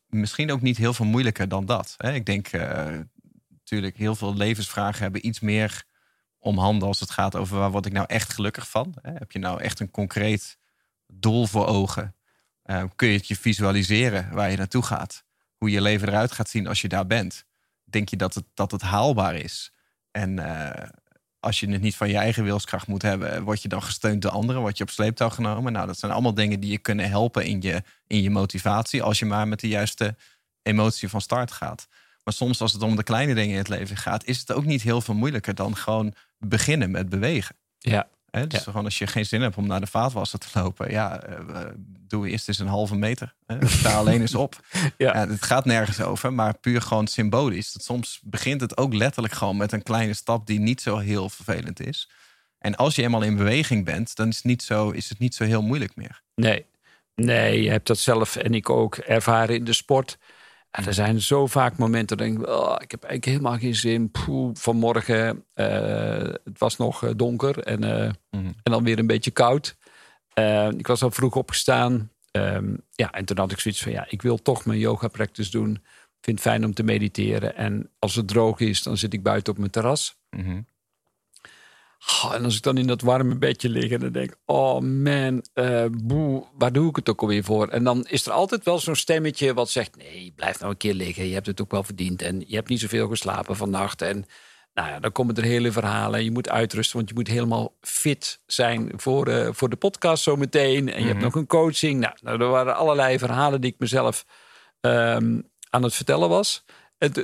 misschien 0.07 0.51
ook 0.51 0.61
niet 0.61 0.77
heel 0.77 0.93
veel 0.93 1.05
moeilijker 1.05 1.47
dan 1.47 1.65
dat. 1.65 1.95
Hè? 1.97 2.13
Ik 2.13 2.25
denk 2.25 2.51
natuurlijk, 3.49 3.97
heel 3.97 4.15
veel 4.15 4.35
levensvragen 4.35 5.01
hebben 5.01 5.27
iets 5.27 5.39
meer 5.39 5.83
om 6.39 6.57
handen 6.57 6.87
als 6.87 6.99
het 6.99 7.09
gaat 7.09 7.35
over 7.35 7.57
waar 7.57 7.71
word 7.71 7.85
ik 7.85 7.91
nou 7.91 8.05
echt 8.07 8.33
gelukkig 8.33 8.69
van. 8.69 8.95
Hè? 9.01 9.11
Heb 9.11 9.31
je 9.31 9.39
nou 9.39 9.61
echt 9.61 9.79
een 9.79 9.91
concreet 9.91 10.57
doel 11.07 11.47
voor 11.47 11.65
ogen? 11.65 12.15
Eh, 12.63 12.83
kun 12.95 13.07
je 13.07 13.17
het 13.17 13.27
je 13.27 13.35
visualiseren 13.35 14.33
waar 14.33 14.51
je 14.51 14.57
naartoe 14.57 14.83
gaat? 14.83 15.23
Hoe 15.55 15.69
je 15.69 15.81
leven 15.81 16.07
eruit 16.07 16.31
gaat 16.31 16.49
zien 16.49 16.67
als 16.67 16.81
je 16.81 16.87
daar 16.87 17.07
bent? 17.07 17.45
Denk 17.83 18.09
je 18.09 18.17
dat 18.17 18.33
het, 18.33 18.45
dat 18.53 18.71
het 18.71 18.81
haalbaar 18.81 19.35
is? 19.35 19.73
En 20.11 20.39
eh, 20.39 20.89
als 21.39 21.59
je 21.59 21.69
het 21.69 21.81
niet 21.81 21.95
van 21.95 22.09
je 22.09 22.17
eigen 22.17 22.43
wilskracht 22.43 22.87
moet 22.87 23.01
hebben, 23.01 23.43
word 23.43 23.61
je 23.61 23.67
dan 23.67 23.83
gesteund 23.83 24.21
door 24.21 24.31
anderen? 24.31 24.61
Word 24.61 24.77
je 24.77 24.83
op 24.83 24.89
sleeptouw 24.89 25.29
genomen? 25.29 25.71
Nou, 25.71 25.87
dat 25.87 25.99
zijn 25.99 26.11
allemaal 26.11 26.33
dingen 26.33 26.59
die 26.59 26.71
je 26.71 26.77
kunnen 26.77 27.09
helpen 27.09 27.45
in 27.45 27.61
je, 27.61 27.83
in 28.07 28.21
je 28.21 28.29
motivatie. 28.29 29.03
Als 29.03 29.19
je 29.19 29.25
maar 29.25 29.47
met 29.47 29.59
de 29.59 29.67
juiste 29.67 30.15
emotie 30.61 31.09
van 31.09 31.21
start 31.21 31.51
gaat. 31.51 31.87
Maar 32.23 32.33
soms 32.33 32.61
als 32.61 32.73
het 32.73 32.81
om 32.81 32.95
de 32.95 33.03
kleine 33.03 33.33
dingen 33.33 33.51
in 33.51 33.57
het 33.57 33.69
leven 33.69 33.97
gaat, 33.97 34.25
is 34.25 34.39
het 34.39 34.51
ook 34.51 34.65
niet 34.65 34.81
heel 34.81 35.01
veel 35.01 35.13
moeilijker 35.13 35.55
dan 35.55 35.75
gewoon 35.75 36.13
beginnen 36.37 36.91
met 36.91 37.09
bewegen. 37.09 37.55
Ja, 37.77 38.07
Hè? 38.31 38.47
Dus 38.47 38.59
Ja. 38.59 38.65
gewoon 38.65 38.85
als 38.85 38.97
je 38.97 39.07
geen 39.07 39.25
zin 39.25 39.41
hebt 39.41 39.57
om 39.57 39.67
naar 39.67 39.79
de 39.79 39.87
vaatwasser 39.87 40.39
te 40.39 40.47
lopen, 40.53 40.91
ja, 40.91 41.21
eh, 41.21 41.65
doe 42.07 42.29
eerst 42.29 42.47
eens 42.47 42.59
een 42.59 42.67
halve 42.67 42.95
meter. 42.95 43.35
Hè? 43.45 43.67
Sta 43.67 43.93
alleen 43.97 44.21
eens 44.21 44.35
op. 44.35 44.59
Ja. 44.97 45.13
Ja, 45.17 45.27
het 45.27 45.43
gaat 45.43 45.65
nergens 45.65 46.01
over, 46.01 46.33
maar 46.33 46.57
puur 46.57 46.81
gewoon 46.81 47.07
symbolisch. 47.07 47.71
Dat 47.73 47.83
soms 47.83 48.19
begint 48.23 48.61
het 48.61 48.77
ook 48.77 48.93
letterlijk 48.93 49.33
gewoon 49.33 49.57
met 49.57 49.71
een 49.71 49.83
kleine 49.83 50.13
stap 50.13 50.47
die 50.47 50.59
niet 50.59 50.81
zo 50.81 50.97
heel 50.97 51.29
vervelend 51.29 51.79
is. 51.79 52.09
En 52.59 52.75
als 52.75 52.95
je 52.95 53.01
eenmaal 53.01 53.21
in 53.21 53.35
beweging 53.35 53.85
bent, 53.85 54.15
dan 54.15 54.27
is 54.27 54.35
het 54.35 54.45
niet 54.45 54.63
zo, 54.63 54.89
is 54.89 55.09
het 55.09 55.19
niet 55.19 55.35
zo 55.35 55.43
heel 55.43 55.61
moeilijk 55.61 55.95
meer. 55.95 56.21
nee. 56.35 56.65
Nee, 57.15 57.61
je 57.63 57.69
hebt 57.69 57.87
dat 57.87 57.97
zelf 57.97 58.35
en 58.35 58.53
ik 58.53 58.69
ook 58.69 58.95
ervaren 58.97 59.55
in 59.55 59.63
de 59.63 59.73
sport. 59.73 60.17
En 60.71 60.85
er 60.85 60.93
zijn 60.93 61.21
zo 61.21 61.47
vaak 61.47 61.77
momenten 61.77 62.17
dat 62.17 62.27
ik 62.27 62.33
denk, 62.33 62.47
oh, 62.47 62.75
ik 62.79 62.91
heb 62.91 63.03
eigenlijk 63.03 63.25
helemaal 63.25 63.57
geen 63.59 63.75
zin. 63.75 64.11
Poeh, 64.11 64.55
vanmorgen, 64.55 65.45
eh, 65.53 66.33
het 66.43 66.59
was 66.59 66.77
nog 66.77 67.03
eh, 67.03 67.09
donker 67.15 67.59
en, 67.59 67.83
eh, 67.83 68.11
Mhm. 68.29 68.45
en 68.45 68.71
dan 68.71 68.83
weer 68.83 68.99
een 68.99 69.07
beetje 69.07 69.31
koud. 69.31 69.77
Ik 70.77 70.87
was 70.87 71.03
al 71.03 71.11
vroeg 71.11 71.35
opgestaan. 71.35 72.11
Ehm, 72.31 72.75
ja, 72.91 73.11
en 73.11 73.25
toen 73.25 73.37
had 73.37 73.51
ik 73.51 73.59
zoiets 73.59 73.81
van, 73.83 73.91
ja, 73.91 74.05
ik 74.09 74.21
wil 74.21 74.37
toch 74.41 74.65
mijn 74.65 74.79
yoga 74.79 75.07
practice 75.07 75.51
doen. 75.51 75.71
Ik 76.19 76.25
vind 76.25 76.39
het 76.39 76.47
fijn 76.47 76.65
om 76.65 76.73
te 76.73 76.83
mediteren. 76.83 77.55
En 77.55 77.91
als 77.99 78.15
het 78.15 78.27
droog 78.27 78.59
is, 78.59 78.83
dan 78.83 78.97
zit 78.97 79.13
ik 79.13 79.23
buiten 79.23 79.53
op 79.53 79.59
mijn 79.59 79.71
terras. 79.71 80.17
Mhm. 80.29 80.61
Oh, 82.07 82.33
en 82.33 82.43
als 82.43 82.55
ik 82.55 82.61
dan 82.61 82.77
in 82.77 82.87
dat 82.87 83.01
warme 83.01 83.35
bedje 83.35 83.69
lig 83.69 83.91
en 83.91 83.99
dan 83.99 84.11
denk 84.11 84.35
oh 84.45 84.79
man, 84.79 85.45
uh, 85.53 85.85
boe, 86.03 86.45
waar 86.57 86.71
doe 86.71 86.89
ik 86.89 86.95
het 86.95 87.09
ook 87.09 87.21
alweer 87.21 87.43
voor? 87.43 87.67
En 87.67 87.83
dan 87.83 88.05
is 88.05 88.25
er 88.25 88.31
altijd 88.31 88.63
wel 88.63 88.79
zo'n 88.79 88.95
stemmetje 88.95 89.53
wat 89.53 89.69
zegt, 89.69 89.97
nee, 89.97 90.33
blijf 90.35 90.59
nou 90.59 90.71
een 90.71 90.77
keer 90.77 90.93
liggen. 90.93 91.27
Je 91.27 91.33
hebt 91.33 91.47
het 91.47 91.61
ook 91.61 91.71
wel 91.71 91.83
verdiend 91.83 92.21
en 92.21 92.43
je 92.47 92.55
hebt 92.55 92.69
niet 92.69 92.79
zoveel 92.79 93.07
geslapen 93.07 93.55
vannacht. 93.55 94.01
En 94.01 94.25
nou 94.73 94.89
ja, 94.89 94.99
dan 94.99 95.11
komen 95.11 95.35
er 95.35 95.43
hele 95.43 95.71
verhalen. 95.71 96.23
Je 96.23 96.31
moet 96.31 96.49
uitrusten, 96.49 96.97
want 96.97 97.09
je 97.09 97.15
moet 97.15 97.27
helemaal 97.27 97.73
fit 97.81 98.41
zijn 98.45 98.91
voor, 98.95 99.27
uh, 99.27 99.49
voor 99.51 99.69
de 99.69 99.75
podcast 99.75 100.23
zometeen. 100.23 100.89
En 100.89 100.99
je 100.99 101.05
hebt 101.07 101.15
mhm. 101.15 101.23
nog 101.23 101.35
een 101.35 101.47
coaching. 101.47 101.99
Nou, 101.99 102.13
nou, 102.21 102.41
er 102.41 102.49
waren 102.49 102.75
allerlei 102.75 103.17
verhalen 103.17 103.61
die 103.61 103.71
ik 103.71 103.79
mezelf 103.79 104.25
um, 104.81 105.49
aan 105.69 105.83
het 105.83 105.95
vertellen 105.95 106.29
was. 106.29 106.65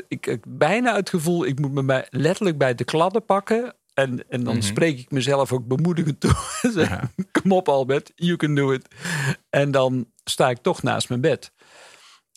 Ik, 0.07 0.27
ik 0.27 0.43
bijna 0.47 0.95
het 0.95 1.09
gevoel, 1.09 1.45
ik 1.45 1.59
moet 1.59 1.71
me 1.71 1.83
bij, 1.83 2.07
letterlijk 2.09 2.57
bij 2.57 2.75
de 2.75 2.83
kladden 2.83 3.25
pakken. 3.25 3.75
En, 3.95 4.29
en 4.29 4.43
dan 4.43 4.55
mhm. 4.55 4.65
spreek 4.65 4.99
ik 4.99 5.11
mezelf 5.11 5.51
ook 5.51 5.67
bemoedigend 5.67 6.19
toe. 6.19 6.35
Kom 7.41 7.51
op 7.51 7.69
Albert, 7.69 8.11
you 8.15 8.35
can 8.35 8.55
do 8.55 8.71
it. 8.71 8.87
En 9.49 9.71
dan 9.71 10.11
sta 10.23 10.49
ik 10.49 10.57
toch 10.57 10.83
naast 10.83 11.09
mijn 11.09 11.21
bed. 11.21 11.51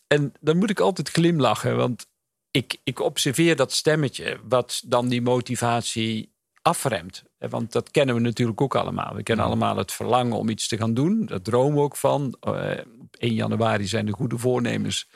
En 0.06 0.32
dan 0.40 0.56
moet 0.56 0.70
ik 0.70 0.80
altijd 0.80 1.08
glimlachen, 1.08 1.76
want 1.76 2.06
ik, 2.50 2.76
ik 2.84 3.00
observeer 3.00 3.56
dat 3.56 3.72
stemmetje 3.72 4.40
wat 4.48 4.82
dan 4.86 5.08
die 5.08 5.22
motivatie 5.22 6.32
afremt. 6.62 7.22
Want 7.38 7.72
dat 7.72 7.90
kennen 7.90 8.14
we 8.14 8.20
natuurlijk 8.20 8.60
ook 8.60 8.74
allemaal. 8.74 9.14
We 9.14 9.22
kennen 9.22 9.44
allemaal 9.44 9.76
het 9.76 9.92
verlangen 9.92 10.36
om 10.36 10.48
iets 10.48 10.68
te 10.68 10.76
gaan 10.76 10.94
doen. 10.94 11.26
Daar 11.26 11.42
dromen 11.42 11.74
we 11.74 11.80
ook 11.80 11.96
van. 11.96 12.36
Uh, 12.48 12.70
op 13.00 13.16
1 13.16 13.34
januari 13.34 13.86
zijn 13.86 14.06
de 14.06 14.12
goede 14.12 14.38
voornemens 14.38 15.08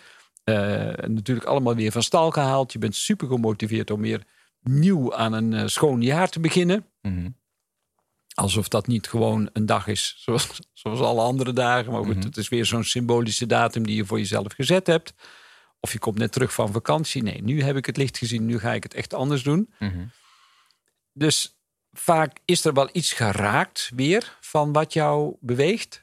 uh, 0.44 0.54
natuurlijk 1.06 1.46
allemaal 1.46 1.74
weer 1.74 1.92
van 1.92 2.02
stal 2.02 2.30
gehaald. 2.30 2.72
Je 2.72 2.78
bent 2.78 2.94
super 2.94 3.26
gemotiveerd 3.26 3.90
om 3.90 4.00
weer 4.00 4.24
nieuw 4.62 5.14
aan 5.14 5.32
een 5.32 5.52
uh, 5.52 5.66
schoon 5.66 6.02
jaar 6.02 6.28
te 6.28 6.40
beginnen. 6.40 6.86
Mhm. 7.00 7.28
Alsof 8.34 8.68
dat 8.68 8.86
niet 8.86 9.08
gewoon 9.08 9.50
een 9.52 9.66
dag 9.66 9.86
is 9.86 10.14
zoals, 10.18 10.60
zoals 10.72 11.00
alle 11.00 11.22
andere 11.22 11.52
dagen. 11.52 11.92
Maar 11.92 12.04
goed, 12.04 12.24
het 12.24 12.36
is 12.36 12.48
weer 12.48 12.64
zo'n 12.64 12.84
symbolische 12.84 13.46
datum 13.46 13.86
die 13.86 13.96
je 13.96 14.06
voor 14.06 14.18
jezelf 14.18 14.52
gezet 14.52 14.86
hebt. 14.86 15.14
Of 15.80 15.92
je 15.92 15.98
komt 15.98 16.18
net 16.18 16.32
terug 16.32 16.52
van 16.52 16.72
vakantie. 16.72 17.22
Nee, 17.22 17.42
nu 17.42 17.62
heb 17.62 17.76
ik 17.76 17.86
het 17.86 17.96
licht 17.96 18.18
gezien. 18.18 18.46
Nu 18.46 18.58
ga 18.58 18.72
ik 18.72 18.82
het 18.82 18.94
echt 18.94 19.14
anders 19.14 19.42
doen. 19.42 19.72
Mhm. 19.78 20.04
Dus 21.12 21.58
vaak 21.92 22.38
is 22.44 22.64
er 22.64 22.72
wel 22.72 22.88
iets 22.92 23.12
geraakt 23.12 23.90
weer 23.94 24.36
van 24.40 24.72
wat 24.72 24.92
jou 24.92 25.36
beweegt. 25.40 26.02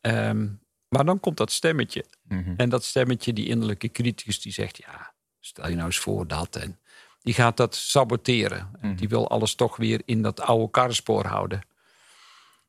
Ehm, 0.00 0.48
maar 0.88 1.04
dan 1.04 1.20
komt 1.20 1.36
dat 1.36 1.52
stemmetje. 1.52 2.04
Mhm. 2.22 2.54
En 2.56 2.68
dat 2.68 2.84
stemmetje, 2.84 3.32
die 3.32 3.46
innerlijke 3.46 3.90
criticus, 3.90 4.40
die 4.40 4.52
zegt: 4.52 4.76
Ja, 4.76 5.14
stel 5.40 5.68
je 5.68 5.74
nou 5.74 5.86
eens 5.86 5.98
voor 5.98 6.26
dat. 6.26 6.56
En 6.56 6.78
die 7.22 7.34
gaat 7.34 7.56
dat 7.56 7.74
saboteren. 7.74 8.70
Mhm. 8.80 8.94
Die 8.94 9.08
wil 9.08 9.28
alles 9.28 9.54
toch 9.54 9.76
weer 9.76 10.02
in 10.04 10.22
dat 10.22 10.40
oude 10.40 10.70
karrespoor 10.70 11.26
houden. 11.26 11.60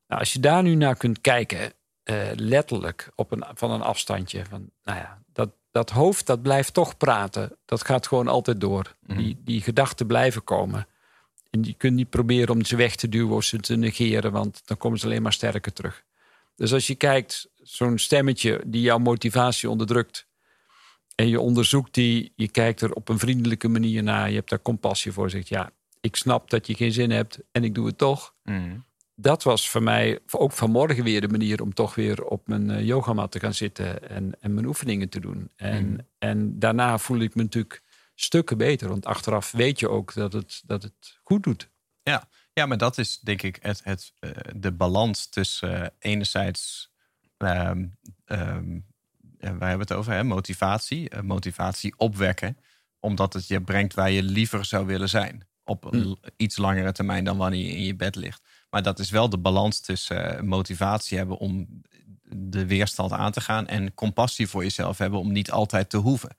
Nou, 0.08 0.20
als 0.20 0.34
je 0.34 0.40
daar 0.40 0.64
nu 0.64 0.76
naar 0.76 0.96
kunt 0.96 1.22
kijken, 1.22 1.74
uh, 2.04 2.18
letterlijk 2.36 3.10
op 3.16 3.32
een, 3.32 3.46
van 3.54 3.72
een 3.72 3.82
afstandje. 3.82 4.46
Van, 4.50 4.70
nou 4.84 4.98
ja, 5.00 5.22
dat, 5.34 5.50
dat 5.72 5.90
hoofd 5.90 6.26
dat 6.26 6.42
blijft 6.42 6.74
toch 6.74 6.98
praten. 6.98 7.58
Dat 7.66 7.86
gaat 7.86 8.08
gewoon 8.08 8.28
altijd 8.28 8.62
door. 8.62 8.96
Mhm. 9.00 9.18
Die, 9.18 9.42
die 9.44 9.62
gedachten 9.62 10.08
blijven 10.08 10.44
komen. 10.44 10.88
En 11.50 11.64
je 11.64 11.74
kunt 11.74 11.96
niet 11.96 12.10
proberen 12.10 12.56
om 12.56 12.66
ze 12.66 12.76
weg 12.76 12.96
te 12.96 13.10
duwen 13.10 13.36
of 13.36 13.44
ze 13.44 13.60
te 13.60 13.76
negeren, 13.76 14.32
want 14.32 14.62
dan 14.66 14.78
komen 14.78 15.00
ze 15.00 15.06
alleen 15.06 15.22
maar 15.22 15.34
sterker 15.34 15.74
terug. 15.74 16.04
Dus 16.56 16.74
als 16.74 16.88
je 16.88 16.96
kijkt, 16.96 17.50
zo'n 17.56 17.98
stemmetje 17.98 18.62
die 18.66 18.82
jouw 18.82 18.98
motivatie 18.98 19.70
onderdrukt. 19.70 20.28
En 21.22 21.30
je 21.30 21.40
onderzoekt 21.40 21.94
die, 21.94 22.34
je 22.36 22.48
kijkt 22.48 22.82
er 22.82 22.94
op 22.94 23.10
een 23.10 23.20
vriendelijke 23.20 23.68
manier 23.68 24.04
naar, 24.04 24.30
je 24.30 24.36
hebt 24.36 24.50
daar 24.50 24.62
compassie 24.62 25.12
voor. 25.12 25.30
Zegt 25.30 25.48
ja, 25.48 25.72
ik 26.02 26.16
snap 26.16 26.50
dat 26.50 26.68
je 26.68 26.74
geen 26.74 26.92
zin 26.92 27.12
hebt 27.12 27.40
en 27.52 27.64
ik 27.64 27.76
doe 27.76 27.86
het 27.86 27.98
toch. 27.98 28.36
Mhm 28.44 28.80
dat 29.22 29.44
was 29.44 29.70
voor 29.70 29.84
mij 29.84 30.20
ook 30.32 30.52
vanmorgen 30.52 31.04
weer 31.04 31.22
de 31.22 31.28
manier 31.28 31.62
om 31.62 31.74
toch 31.74 31.96
weer 31.96 32.24
op 32.24 32.48
mijn 32.48 32.70
uh, 32.70 32.86
yogamat 32.86 33.32
te 33.32 33.40
gaan 33.40 33.54
zitten 33.54 34.10
en, 34.10 34.32
en 34.40 34.54
mijn 34.54 34.66
oefeningen 34.66 35.10
te 35.10 35.20
doen. 35.20 35.52
En, 35.56 35.88
mm. 35.88 35.98
en 36.20 36.60
daarna 36.60 36.98
voel 36.98 37.20
ik 37.20 37.36
me 37.36 37.44
natuurlijk 37.44 37.82
stukken 38.16 38.58
beter, 38.58 38.90
want 38.90 39.06
achteraf 39.06 39.52
weet 39.52 39.80
je 39.80 39.90
ook 39.90 40.14
dat 40.14 40.34
het, 40.34 40.62
dat 40.66 40.84
het 40.84 41.20
goed 41.24 41.44
doet. 41.44 41.70
Ja. 42.04 42.28
ja, 42.54 42.66
maar 42.66 42.78
dat 42.78 42.98
is 42.98 43.20
denk 43.20 43.42
ik 43.42 43.58
het, 43.62 43.82
het, 43.84 44.14
uh, 44.20 44.32
de 44.56 44.72
balans 44.72 45.30
tussen 45.30 45.82
uh, 45.82 45.88
enerzijds, 46.00 46.92
um, 47.38 47.98
um, 48.26 48.86
wij 49.42 49.70
hebben 49.70 49.88
het 49.88 49.94
over 49.94 50.14
hè, 50.14 50.24
motivatie, 50.24 51.22
motivatie 51.22 51.94
opwekken, 51.98 52.58
omdat 53.00 53.34
het 53.34 53.48
je 53.48 53.62
brengt 53.62 53.94
waar 53.94 54.12
je 54.12 54.24
liever 54.24 54.66
zou 54.66 54.86
willen 54.86 55.10
zijn 55.10 55.50
op 55.64 55.92
mm. 55.92 56.18
iets 56.38 56.58
langere 56.58 56.92
termijn 56.92 57.24
dan 57.24 57.38
wanneer 57.38 57.66
je 57.66 57.76
in 57.76 57.84
je 57.84 57.96
bed 57.96 58.16
ligt. 58.16 58.42
Maar 58.70 58.84
dat 58.84 59.00
is 59.00 59.10
wel 59.10 59.30
de 59.30 59.38
balans 59.38 59.80
tussen 59.80 60.36
uh, 60.36 60.42
motivatie 60.42 61.18
hebben 61.18 61.38
om 61.38 61.82
de 62.24 62.66
weerstand 62.66 63.12
aan 63.12 63.32
te 63.32 63.42
gaan 63.42 63.68
en 63.68 63.94
compassie 63.94 64.48
voor 64.48 64.64
jezelf 64.64 64.98
hebben 64.98 65.20
om 65.20 65.32
niet 65.32 65.52
altijd 65.52 65.90
te 65.90 65.98
hoeven. 65.98 66.36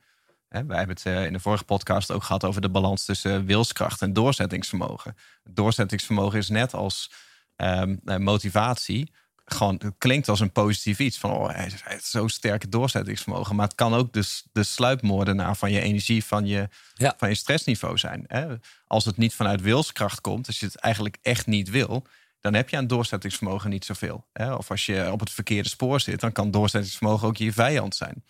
Hè, 0.49 0.65
wij 0.65 0.79
hebben 0.79 0.97
het 1.03 1.27
in 1.27 1.33
de 1.33 1.41
vorige 1.41 1.65
podcast 1.65 2.11
ook 2.11 2.23
gehad 2.23 2.45
over 2.45 2.61
de 2.61 2.71
balans 2.71 3.05
tussen 3.05 3.45
wilskracht 3.45 4.03
en 4.03 4.13
doorzettingsvermogen. 4.13 5.17
Doorzettingsvermogen 5.45 6.39
is 6.39 6.49
net 6.49 6.75
als 6.75 7.13
um, 7.57 8.01
motivatie 8.05 9.13
gewoon 9.53 9.75
het 9.79 9.95
klinkt 9.99 10.29
als 10.29 10.41
een 10.41 10.53
positief 10.53 10.99
iets. 10.99 11.19
Van 11.19 11.31
oh, 11.31 11.51
hij 11.51 11.71
heeft 11.85 12.05
zo'n 12.05 12.29
sterke 12.29 12.69
doorzettingsvermogen. 12.69 13.57
Maar 13.57 13.67
het 13.67 13.75
kan 13.75 13.95
ook 13.95 14.13
dus 14.13 14.45
de 14.53 14.63
sluipmoordenaar 14.63 15.57
van 15.57 15.73
je 15.73 15.81
energie, 15.81 16.25
van 16.25 16.47
je, 16.47 16.69
van 17.17 17.29
je 17.29 17.35
stressniveau 17.35 17.99
zijn. 17.99 18.25
Hè? 18.27 18.55
Als 18.87 19.05
het 19.05 19.17
niet 19.17 19.35
vanuit 19.35 19.61
wilskracht 19.61 20.21
komt, 20.21 20.47
als 20.47 20.61
je 20.61 20.67
het 20.67 20.77
eigenlijk 20.77 21.19
echt 21.23 21.47
niet 21.47 21.71
wil, 21.71 22.07
dan 22.41 22.55
heb 22.55 22.69
je 22.69 22.77
aan 22.77 22.87
doorzettingsvermogen 22.87 23.71
niet 23.71 23.85
zoveel. 23.85 24.27
Hè? 24.33 24.55
Of 24.55 24.71
als 24.71 24.87
je 24.87 25.13
op 25.13 25.21
het 25.21 25.31
verkeerde 25.31 25.69
spoor 25.69 26.01
zit, 26.01 26.21
dan 26.21 26.33
kan 26.33 26.51
doorzettingsvermogen 26.51 27.29
ook 27.29 27.37
je 27.37 27.53
vijand 27.53 27.97
zijn. 27.97 28.25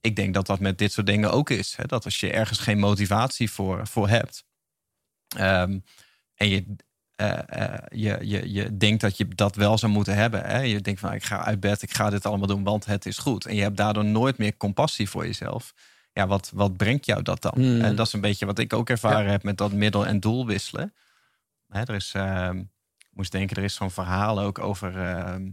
Ik 0.00 0.16
denk 0.16 0.34
dat 0.34 0.46
dat 0.46 0.60
met 0.60 0.78
dit 0.78 0.92
soort 0.92 1.06
dingen 1.06 1.32
ook 1.32 1.50
is. 1.50 1.76
Hè? 1.76 1.84
Dat 1.84 2.04
als 2.04 2.20
je 2.20 2.30
ergens 2.30 2.58
geen 2.58 2.78
motivatie 2.78 3.50
voor, 3.50 3.86
voor 3.86 4.08
hebt. 4.08 4.44
Um, 5.38 5.84
en 6.34 6.48
je, 6.48 6.76
uh, 7.16 7.38
uh, 7.56 7.74
je, 7.88 8.18
je, 8.20 8.52
je 8.52 8.76
denkt 8.76 9.00
dat 9.00 9.16
je 9.16 9.28
dat 9.28 9.56
wel 9.56 9.78
zou 9.78 9.92
moeten 9.92 10.14
hebben. 10.16 10.44
Hè? 10.44 10.58
Je 10.58 10.80
denkt 10.80 11.00
van 11.00 11.12
ik 11.12 11.24
ga 11.24 11.44
uit 11.44 11.60
bed, 11.60 11.82
ik 11.82 11.94
ga 11.94 12.10
dit 12.10 12.26
allemaal 12.26 12.46
doen, 12.46 12.64
want 12.64 12.84
het 12.84 13.06
is 13.06 13.18
goed. 13.18 13.46
En 13.46 13.54
je 13.54 13.62
hebt 13.62 13.76
daardoor 13.76 14.04
nooit 14.04 14.38
meer 14.38 14.56
compassie 14.56 15.08
voor 15.08 15.26
jezelf. 15.26 15.74
Ja, 16.12 16.26
wat, 16.26 16.50
wat 16.54 16.76
brengt 16.76 17.06
jou 17.06 17.22
dat 17.22 17.42
dan? 17.42 17.52
Hmm. 17.54 17.80
En 17.80 17.96
dat 17.96 18.06
is 18.06 18.12
een 18.12 18.20
beetje 18.20 18.46
wat 18.46 18.58
ik 18.58 18.72
ook 18.72 18.90
ervaren 18.90 19.30
heb 19.30 19.42
met 19.42 19.56
dat 19.56 19.72
middel- 19.72 20.06
en 20.06 20.20
doel 20.20 20.46
wisselen. 20.46 20.94
Hè, 21.68 21.80
er 21.80 21.94
is, 21.94 22.12
uh, 22.16 22.50
moest 23.10 23.32
denken, 23.32 23.56
er 23.56 23.62
is 23.62 23.74
zo'n 23.74 23.90
verhaal 23.90 24.40
ook 24.40 24.58
over 24.58 24.98
ehm, 24.98 25.50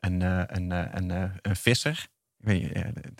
een, 0.00 0.20
uh, 0.20 0.42
een, 0.46 0.70
een, 0.70 1.10
een, 1.42 1.56
visser. 1.56 2.06
Ik 2.38 2.44
weet, 2.46 2.72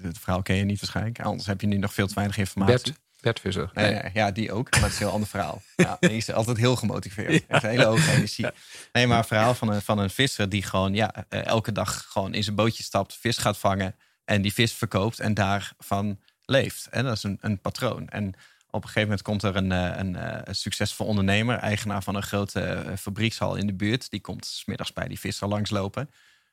het 0.03 0.19
verhaal 0.19 0.43
ken 0.43 0.57
je 0.57 0.65
niet 0.65 0.81
waarschijnlijk. 0.81 1.21
Anders 1.21 1.47
heb 1.47 1.61
je 1.61 1.67
nu 1.67 1.77
nog 1.77 1.95
veel 1.95 2.07
te 2.07 2.15
weinig 2.15 2.39
informatie. 2.39 2.95
Petvisser. 3.25 3.71
Nee. 3.73 4.11
ja, 4.13 4.31
die 4.31 4.53
ook. 4.53 4.71
Maar 4.71 4.81
het 4.81 4.93
is 4.93 4.99
een 4.99 5.05
heel 5.05 5.15
ander 5.15 5.29
verhaal. 5.29 5.63
Ja, 5.77 5.97
die 6.01 6.11
is 6.11 6.33
altijd 6.33 6.57
heel 6.57 6.77
gemotiveerd. 6.77 7.45
Een 7.49 7.69
hele 7.69 7.85
hoge 7.85 8.13
energie. 8.13 8.47
Nee, 8.93 9.07
maar 9.07 9.19
een 9.19 9.25
verhaal 9.25 9.55
van 9.55 9.69
een, 9.69 9.83
van 9.83 9.99
een 9.99 10.11
visser 10.11 10.49
die 10.49 10.63
gewoon 10.63 10.95
ja, 10.95 11.25
eh, 11.29 11.47
elke 11.47 11.73
dag 11.73 12.07
gewoon 12.09 12.35
in 12.35 12.43
zijn 12.43 12.57
bootje 12.57 12.83
stapt, 12.83 13.17
vis 13.21 13.39
gaat 13.39 13.59
vangen 13.59 13.95
en 14.25 14.43
die 14.43 14.53
vis 14.53 14.73
verkoopt 14.73 15.21
en 15.21 15.35
daarvan 15.35 16.21
leeft. 16.45 16.87
En 16.91 17.05
dat 17.05 17.17
is 17.17 17.23
een, 17.23 17.39
een 17.41 17.61
patroon. 17.61 18.09
En 18.09 18.27
op 18.71 18.83
een 18.83 18.89
gegeven 18.89 19.03
moment 19.03 19.23
komt 19.23 19.43
er 19.43 19.57
een, 19.57 19.73
eh, 19.73 19.99
een, 19.99 20.17
eh, 20.17 20.41
een 20.45 20.55
succesvol 20.55 21.07
ondernemer, 21.07 21.59
eigenaar 21.59 22.03
van 22.03 22.15
een 22.15 22.23
grote 22.23 22.85
fabriekshal 22.99 23.55
in 23.55 23.67
de 23.67 23.75
buurt. 23.75 24.11
Die 24.11 24.21
komt 24.21 24.47
smiddags 24.47 24.93
bij 24.93 25.09
die 25.09 25.21
visser 25.21 25.49
langslopen. 25.49 26.11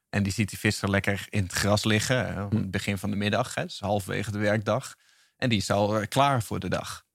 En 0.10 0.24
die 0.24 0.34
ziet 0.34 0.50
die 0.50 0.60
visser 0.60 0.90
lekker 0.90 1.26
in 1.30 1.44
het 1.44 1.54
gras 1.54 1.84
liggen. 1.84 2.36
Het 2.36 2.72
begin 2.72 2.98
van 2.98 3.10
de 3.10 3.16
middag, 3.16 3.56
hè, 3.56 3.64
dus 3.64 3.80
halverwege 3.80 4.32
de 4.32 4.38
werkdag. 4.38 4.96
En 5.42 5.50
die 5.50 5.58
is 5.58 5.70
al 5.72 6.00
eh, 6.00 6.08
klaar 6.08 6.44
voor 6.44 6.60
de 6.60 6.70
dag. 6.70 7.06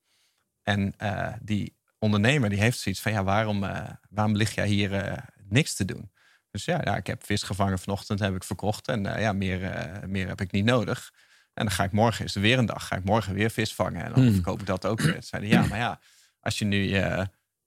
En 0.63 0.93
uh, 1.01 1.33
die 1.41 1.77
ondernemer 1.99 2.49
die 2.49 2.59
heeft 2.59 2.79
zoiets 2.79 3.01
van: 3.01 3.11
ja, 3.11 3.23
waarom, 3.23 3.63
uh, 3.63 3.89
waarom 4.09 4.35
lig 4.35 4.55
jij 4.55 4.67
hier 4.67 4.91
uh, 4.91 5.17
niks 5.43 5.73
te 5.73 5.85
doen? 5.85 6.11
Dus 6.51 6.65
ja, 6.65 6.81
ja, 6.83 6.95
ik 6.95 7.07
heb 7.07 7.25
vis 7.25 7.43
gevangen 7.43 7.79
vanochtend, 7.79 8.19
heb 8.19 8.35
ik 8.35 8.43
verkocht. 8.43 8.87
En 8.87 9.03
ja, 9.03 9.33
meer, 9.33 9.59
meer 10.07 10.27
heb 10.27 10.41
ik 10.41 10.51
niet 10.51 10.65
nodig. 10.65 11.13
En 11.53 11.65
dan 11.65 11.71
ga 11.73 11.83
ik 11.83 11.91
morgen, 11.91 12.25
is 12.25 12.35
er 12.35 12.41
weer 12.41 12.57
een 12.57 12.65
dag, 12.65 12.87
ga 12.87 12.95
ik 12.95 13.03
morgen 13.03 13.33
weer 13.33 13.49
vis 13.49 13.73
vangen. 13.73 14.03
En 14.03 14.13
dan 14.13 14.23
hmm. 14.23 14.33
verkoop 14.33 14.59
ik 14.59 14.65
dat 14.65 14.85
ook 14.85 15.01
weer. 15.01 15.23
Zeiden 15.23 15.49
ja, 15.49 15.65
maar 15.65 15.77
ja, 15.77 15.99
als 16.39 16.59
je 16.59 16.65
nu 16.65 16.89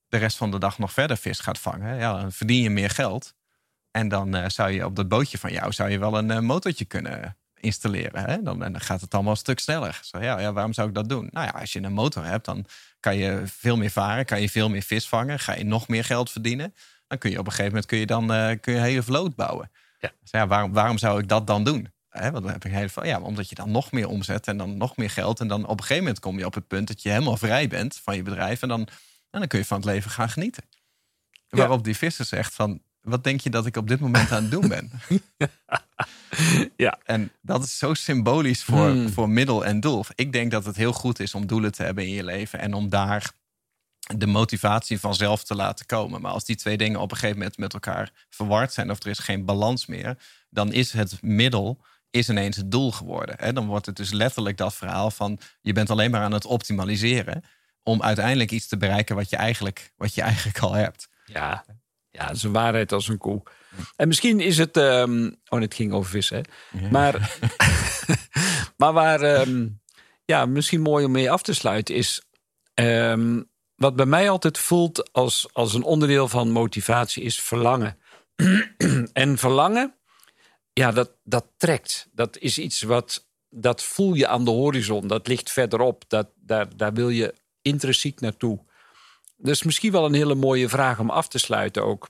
de 0.09 0.17
rest 0.17 0.37
van 0.37 0.51
de 0.51 0.59
dag 0.59 0.79
nog 0.79 0.93
verder 0.93 1.17
vis 1.17 1.39
gaat 1.39 1.59
vangen, 1.59 1.97
ja, 1.97 2.21
dan 2.21 2.33
verdien 2.33 2.63
je 2.63 2.71
meer 2.71 2.91
geld. 2.91 3.35
En 3.91 4.09
dan 4.09 4.51
zou 4.51 4.71
je 4.71 4.85
op 4.85 4.97
dat 4.97 5.09
bootje 5.09 5.39
van 5.39 5.53
jou 5.53 5.73
zou 5.73 5.91
je 5.91 5.99
wel 5.99 6.19
een 6.19 6.45
motortje 6.45 6.85
kunnen 6.85 7.37
installeren. 7.61 8.25
Hè? 8.25 8.43
Dan, 8.43 8.59
dan 8.59 8.81
gaat 8.81 9.01
het 9.01 9.15
allemaal 9.15 9.33
een 9.33 9.39
stuk 9.39 9.59
sneller. 9.59 10.01
Zo, 10.03 10.19
ja, 10.23 10.41
ja, 10.41 10.53
waarom 10.53 10.73
zou 10.73 10.89
ik 10.89 10.95
dat 10.95 11.09
doen? 11.09 11.29
Nou 11.31 11.47
ja, 11.47 11.53
als 11.61 11.73
je 11.73 11.83
een 11.83 11.93
motor 11.93 12.25
hebt, 12.25 12.45
dan 12.45 12.67
kan 13.01 13.17
je 13.17 13.43
veel 13.45 13.77
meer 13.77 13.91
varen, 13.91 14.25
kan 14.25 14.41
je 14.41 14.51
veel 14.51 14.69
meer 14.69 14.83
vis 14.83 15.09
vangen, 15.09 15.39
ga 15.39 15.55
je 15.55 15.65
nog 15.65 15.89
meer 15.89 16.05
geld 16.05 16.31
verdienen. 16.31 16.75
Dan 17.07 17.19
kun 17.19 17.31
je 17.31 17.39
op 17.39 17.45
een 17.45 17.51
gegeven 17.51 17.73
moment 17.73 17.87
kun 17.87 17.99
je 17.99 18.07
dan 18.07 18.33
uh, 18.33 18.51
kun 18.61 18.73
je 18.73 18.79
een 18.79 18.85
hele 18.85 19.03
vloot 19.03 19.35
bouwen. 19.35 19.71
Ja. 19.99 20.13
Dus 20.21 20.31
ja, 20.31 20.47
waarom, 20.47 20.73
waarom 20.73 20.99
zou 20.99 21.21
ik 21.21 21.29
dat 21.29 21.47
dan 21.47 21.65
doen? 21.65 21.89
Hè, 22.09 22.31
want 22.31 22.45
dan 22.45 22.53
heb 22.53 22.65
ik 22.65 22.73
heel 22.73 22.89
veel, 22.89 23.05
ja, 23.05 23.21
omdat 23.21 23.49
je 23.49 23.55
dan 23.55 23.71
nog 23.71 23.93
meer 23.93 24.09
omzet 24.09 24.47
en 24.47 24.57
dan 24.57 24.77
nog 24.77 24.97
meer 24.97 25.11
geld. 25.11 25.41
En 25.41 25.49
dan 25.49 25.63
op 25.63 25.71
een 25.71 25.81
gegeven 25.81 26.03
moment 26.03 26.21
kom 26.21 26.39
je 26.39 26.47
op 26.47 26.55
het 26.55 26.67
punt 26.67 26.89
dat 26.89 27.03
je 27.03 27.09
helemaal 27.09 27.37
vrij 27.37 27.69
bent 27.69 28.01
van 28.03 28.17
je 28.17 28.23
bedrijf. 28.23 28.63
En 28.63 28.69
dan, 28.69 28.81
en 29.31 29.39
dan 29.39 29.47
kun 29.47 29.59
je 29.59 29.65
van 29.65 29.77
het 29.77 29.87
leven 29.87 30.11
gaan 30.11 30.31
genieten. 30.31 30.63
Waarop 31.49 31.85
die 31.85 31.97
visser 31.97 32.25
zegt 32.25 32.55
van, 32.55 32.83
wat 33.03 33.25
denk 33.25 33.41
je 33.41 33.51
dat 33.51 33.67
ik 33.67 33.77
op 33.77 33.89
dit 33.89 34.01
moment 34.01 34.33
aan 34.33 34.43
het 34.43 34.51
doen 34.51 34.69
ben? 34.69 34.91
Ja. 36.77 36.99
En 37.05 37.33
dat 37.43 37.65
is 37.65 37.79
zo 37.79 37.95
symbolisch 37.95 38.63
voor, 38.63 38.89
Hmm. 38.89 39.09
voor 39.09 39.29
middel 39.29 39.65
en 39.65 39.81
doel. 39.81 40.05
Ik 40.15 40.33
denk 40.33 40.51
dat 40.51 40.65
het 40.65 40.77
heel 40.77 40.93
goed 40.93 41.21
is 41.21 41.35
om 41.35 41.47
doelen 41.47 41.73
te 41.73 41.83
hebben 41.83 42.05
in 42.05 42.11
je 42.11 42.25
leven 42.25 42.59
en 42.59 42.75
om 42.75 42.89
daar 42.89 43.33
de 44.17 44.27
motivatie 44.27 45.01
vanzelf 45.01 45.45
te 45.45 45.55
laten 45.55 45.87
komen. 45.87 46.21
Maar 46.21 46.33
als 46.33 46.45
die 46.45 46.57
twee 46.57 46.77
dingen 46.77 47.01
op 47.01 47.11
een 47.11 47.17
gegeven 47.17 47.39
moment 47.39 47.59
met 47.59 47.73
elkaar 47.73 48.13
verward 48.29 48.73
zijn 48.73 48.91
of 48.91 49.03
er 49.03 49.11
is 49.11 49.19
geen 49.19 49.45
balans 49.45 49.87
meer, 49.87 50.17
dan 50.51 50.73
is 50.73 50.93
het 50.93 51.23
middel 51.23 51.81
is 52.11 52.29
ineens 52.29 52.57
het 52.57 52.71
doel 52.71 52.93
geworden. 52.93 53.35
Hè? 53.39 53.53
Dan 53.53 53.67
wordt 53.67 53.87
het 53.87 53.97
dus 53.97 54.11
letterlijk 54.11 54.57
dat 54.57 54.75
verhaal 54.75 55.11
van 55.11 55.39
je 55.61 55.73
bent 55.73 55.91
alleen 55.91 56.11
maar 56.11 56.23
aan 56.23 56.33
het 56.33 56.45
optimaliseren 56.45 57.45
om 57.83 58.03
uiteindelijk 58.03 58.51
iets 58.51 58.67
te 58.67 58.77
bereiken 58.77 59.17
wat 59.17 59.31
je 59.31 59.37
eigenlijk, 59.37 59.93
wat 59.97 60.15
je 60.15 60.23
eigenlijk 60.23 60.59
al 60.59 60.73
hebt. 60.73 61.09
Ja, 61.25 61.65
ja, 62.11 62.27
dat 62.27 62.37
is 62.37 62.43
een 62.43 62.53
waarheid 62.53 62.93
als 62.93 63.09
een 63.09 63.19
koe. 63.19 63.43
En 63.97 64.09
misschien 64.09 64.41
is 64.41 64.59
het. 64.59 64.77
ehm, 64.77 65.31
oh, 65.49 65.61
het 65.61 65.75
ging 65.75 65.93
over 65.93 66.11
vissen. 66.11 66.45
Hè? 66.77 66.89
Maar, 66.91 67.39
maar 68.77 68.93
waar. 68.93 69.21
ehm, 69.21 69.69
ja, 70.25 70.47
misschien 70.47 70.81
mooi 70.81 71.05
om 71.05 71.11
mee 71.11 71.31
af 71.31 71.43
te 71.43 71.55
sluiten 71.55 71.95
is. 71.95 72.23
ehm, 72.75 73.43
wat 73.75 73.97
bij 73.97 74.07
mij 74.07 74.31
altijd 74.31 74.59
voelt 74.59 75.13
als, 75.13 75.49
als 75.53 75.75
een 75.75 75.83
onderdeel 75.83 76.29
van 76.29 76.51
motivatie 76.51 77.23
is 77.23 77.41
verlangen. 77.41 77.99
en 79.13 79.39
verlangen, 79.39 79.95
ja, 80.73 80.93
dat, 80.93 81.11
dat 81.25 81.47
trekt. 81.57 82.09
Dat 82.13 82.39
is 82.39 82.59
iets 82.59 82.83
wat. 82.83 83.29
Dat 83.53 83.83
voel 83.83 84.15
je 84.15 84.27
aan 84.27 84.45
de 84.45 84.51
horizon. 84.51 85.07
Dat 85.07 85.27
ligt 85.29 85.51
verderop. 85.51 86.05
Dat, 86.09 86.29
daar, 86.37 86.77
daar 86.77 86.93
wil 86.93 87.09
je 87.09 87.35
intrinsiek 87.63 88.21
naartoe. 88.21 88.59
Dus 89.43 89.63
misschien 89.63 89.93
wel 89.93 90.05
een 90.05 90.15
hele 90.15 90.35
mooie 90.35 90.69
vraag 90.69 90.99
om 90.99 91.11
af 91.11 91.29
te 91.29 91.39
sluiten 91.39 91.85
ook 91.85 92.09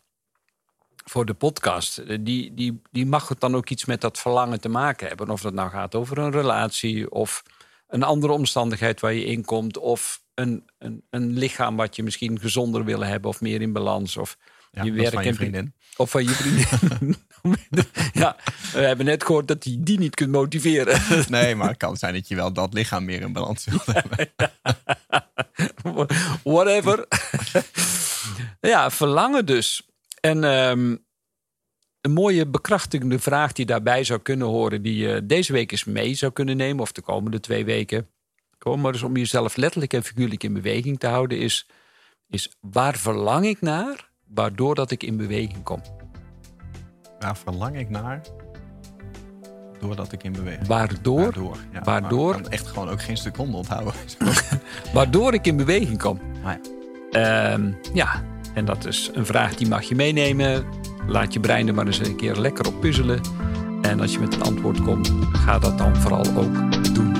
voor 1.05 1.25
de 1.25 1.35
podcast. 1.35 1.99
Eh, 1.99 2.19
Die, 2.21 2.55
die, 2.55 2.81
die 2.91 3.07
mag 3.07 3.29
het 3.29 3.41
dan 3.41 3.55
ook 3.57 3.69
iets 3.71 3.85
met 3.85 4.01
dat 4.01 4.19
verlangen 4.19 4.61
te 4.61 4.69
maken 4.69 5.09
hebben. 5.09 5.31
Of 5.31 5.41
dat 5.41 5.53
nou 5.53 5.71
gaat 5.71 5.95
over 5.95 6.19
een 6.19 6.31
relatie 6.31 7.11
of 7.11 7.43
een 7.89 8.03
andere 8.03 8.33
omstandigheid 8.33 9.01
waar 9.01 9.13
je 9.13 9.25
in 9.25 9.45
komt. 9.45 9.79
Of 9.79 10.23
een, 10.35 10.71
een, 10.79 11.05
een 11.11 11.39
lichaam 11.39 11.77
wat 11.77 11.97
je 11.97 12.03
misschien 12.03 12.41
gezonder 12.41 12.85
wil 12.85 13.01
hebben 13.05 13.31
of 13.31 13.41
meer 13.41 13.61
in 13.61 13.73
balans. 13.73 14.17
Of 14.17 14.37
Ja, 14.71 14.83
je 14.83 14.93
werk 14.93 15.13
van 15.13 15.23
je 15.23 15.29
en- 15.29 15.35
vriendin. 15.35 15.75
Of 15.97 16.11
van 16.11 16.25
je 16.25 16.31
vriendin. 16.31 17.17
ja, 18.23 18.37
we 18.73 18.81
hebben 18.81 19.07
net 19.07 19.25
gehoord 19.25 19.49
dat 19.49 19.65
je 19.65 19.81
die 19.81 19.99
niet 19.99 20.15
kunt 20.15 20.31
motiveren. 20.31 21.01
Nee, 21.29 21.55
maar 21.55 21.69
het 21.69 21.77
kan 21.77 21.97
zijn 21.97 22.15
dat 22.15 22.29
je 22.29 22.35
wel 22.35 22.53
dat 22.53 22.75
lichaam 22.75 23.05
meer 23.05 23.21
in 23.21 23.33
balans 23.33 23.65
wilt 23.65 23.87
hebben. 23.97 24.31
Whatever. 26.43 27.07
ja, 28.61 28.91
verlangen 28.91 29.47
dus. 29.47 29.89
En 30.21 30.45
ehm, 30.45 30.97
een 32.01 32.13
mooie 32.13 32.47
bekrachtigende 32.47 33.19
vraag 33.19 33.53
die 33.53 33.67
daarbij 33.67 34.05
zou 34.05 34.21
kunnen 34.21 34.47
horen, 34.47 34.83
die 34.83 34.97
je 34.97 35.27
deze 35.27 35.53
week 35.53 35.73
eens 35.73 35.85
mee 35.85 36.15
zou 36.15 36.33
kunnen 36.33 36.57
nemen, 36.57 36.83
of 36.83 36.93
de 36.93 37.03
komende 37.03 37.41
twee 37.41 37.65
weken. 37.65 38.09
Gewoon 38.59 38.81
maar 38.81 38.93
eens 38.93 39.03
om 39.03 39.17
jezelf 39.17 39.57
letterlijk 39.57 39.93
en 39.93 40.03
figuurlijk 40.05 40.43
in 40.43 40.53
beweging 40.53 40.99
te 40.99 41.07
houden, 41.07 41.39
is, 41.39 41.67
is 42.29 42.57
waar 42.61 42.97
verlang 42.97 43.47
ik 43.47 43.61
naar, 43.61 44.10
waardoor 44.35 44.75
dat 44.75 44.91
ik 44.91 45.03
in 45.03 45.17
beweging 45.17 45.63
kom? 45.63 45.83
Waar 47.19 47.37
verlang 47.37 47.79
ik 47.79 47.91
naar? 47.91 48.21
Doordat 49.79 50.13
ik 50.13 50.23
in 50.23 50.33
beweging. 50.33 50.67
Waardoor, 50.67 51.21
Waardoor. 51.21 51.57
Ja, 51.73 51.83
Waardoor? 51.83 52.37
Ik 52.37 52.43
kan 52.43 52.53
echt 52.53 52.67
gewoon 52.67 52.89
ook 52.89 53.03
geen 53.03 53.17
seconde 53.17 53.57
onthouden. 53.57 53.93
waardoor 54.95 55.35
ik 55.35 55.47
in 55.47 55.57
beweging 55.57 55.99
kom. 55.99 56.21
Ja. 56.45 56.61
Ehm, 57.11 57.73
ja, 57.93 58.23
en 58.55 58.65
dat 58.65 58.87
is 58.87 59.11
een 59.15 59.27
vraag 59.27 59.55
die 59.55 59.69
mag 59.69 59.83
je 59.83 59.95
meenemen. 59.95 60.65
Laat 61.07 61.33
je 61.33 61.41
brein 61.41 61.69
er 61.69 61.75
maar 61.75 61.87
eens 61.87 61.99
een 61.99 62.17
keer 62.17 62.37
lekker 62.37 62.67
op 62.67 62.81
puzzelen. 62.81 63.21
En 63.83 64.01
als 64.01 64.13
je 64.13 64.19
met 64.19 64.35
een 64.35 64.43
antwoord 64.43 64.83
komt, 64.83 65.13
ga 65.33 65.59
dat 65.59 65.79
dan 65.79 65.97
vooral 65.97 66.25
ook 66.37 66.95
doen. 66.95 67.20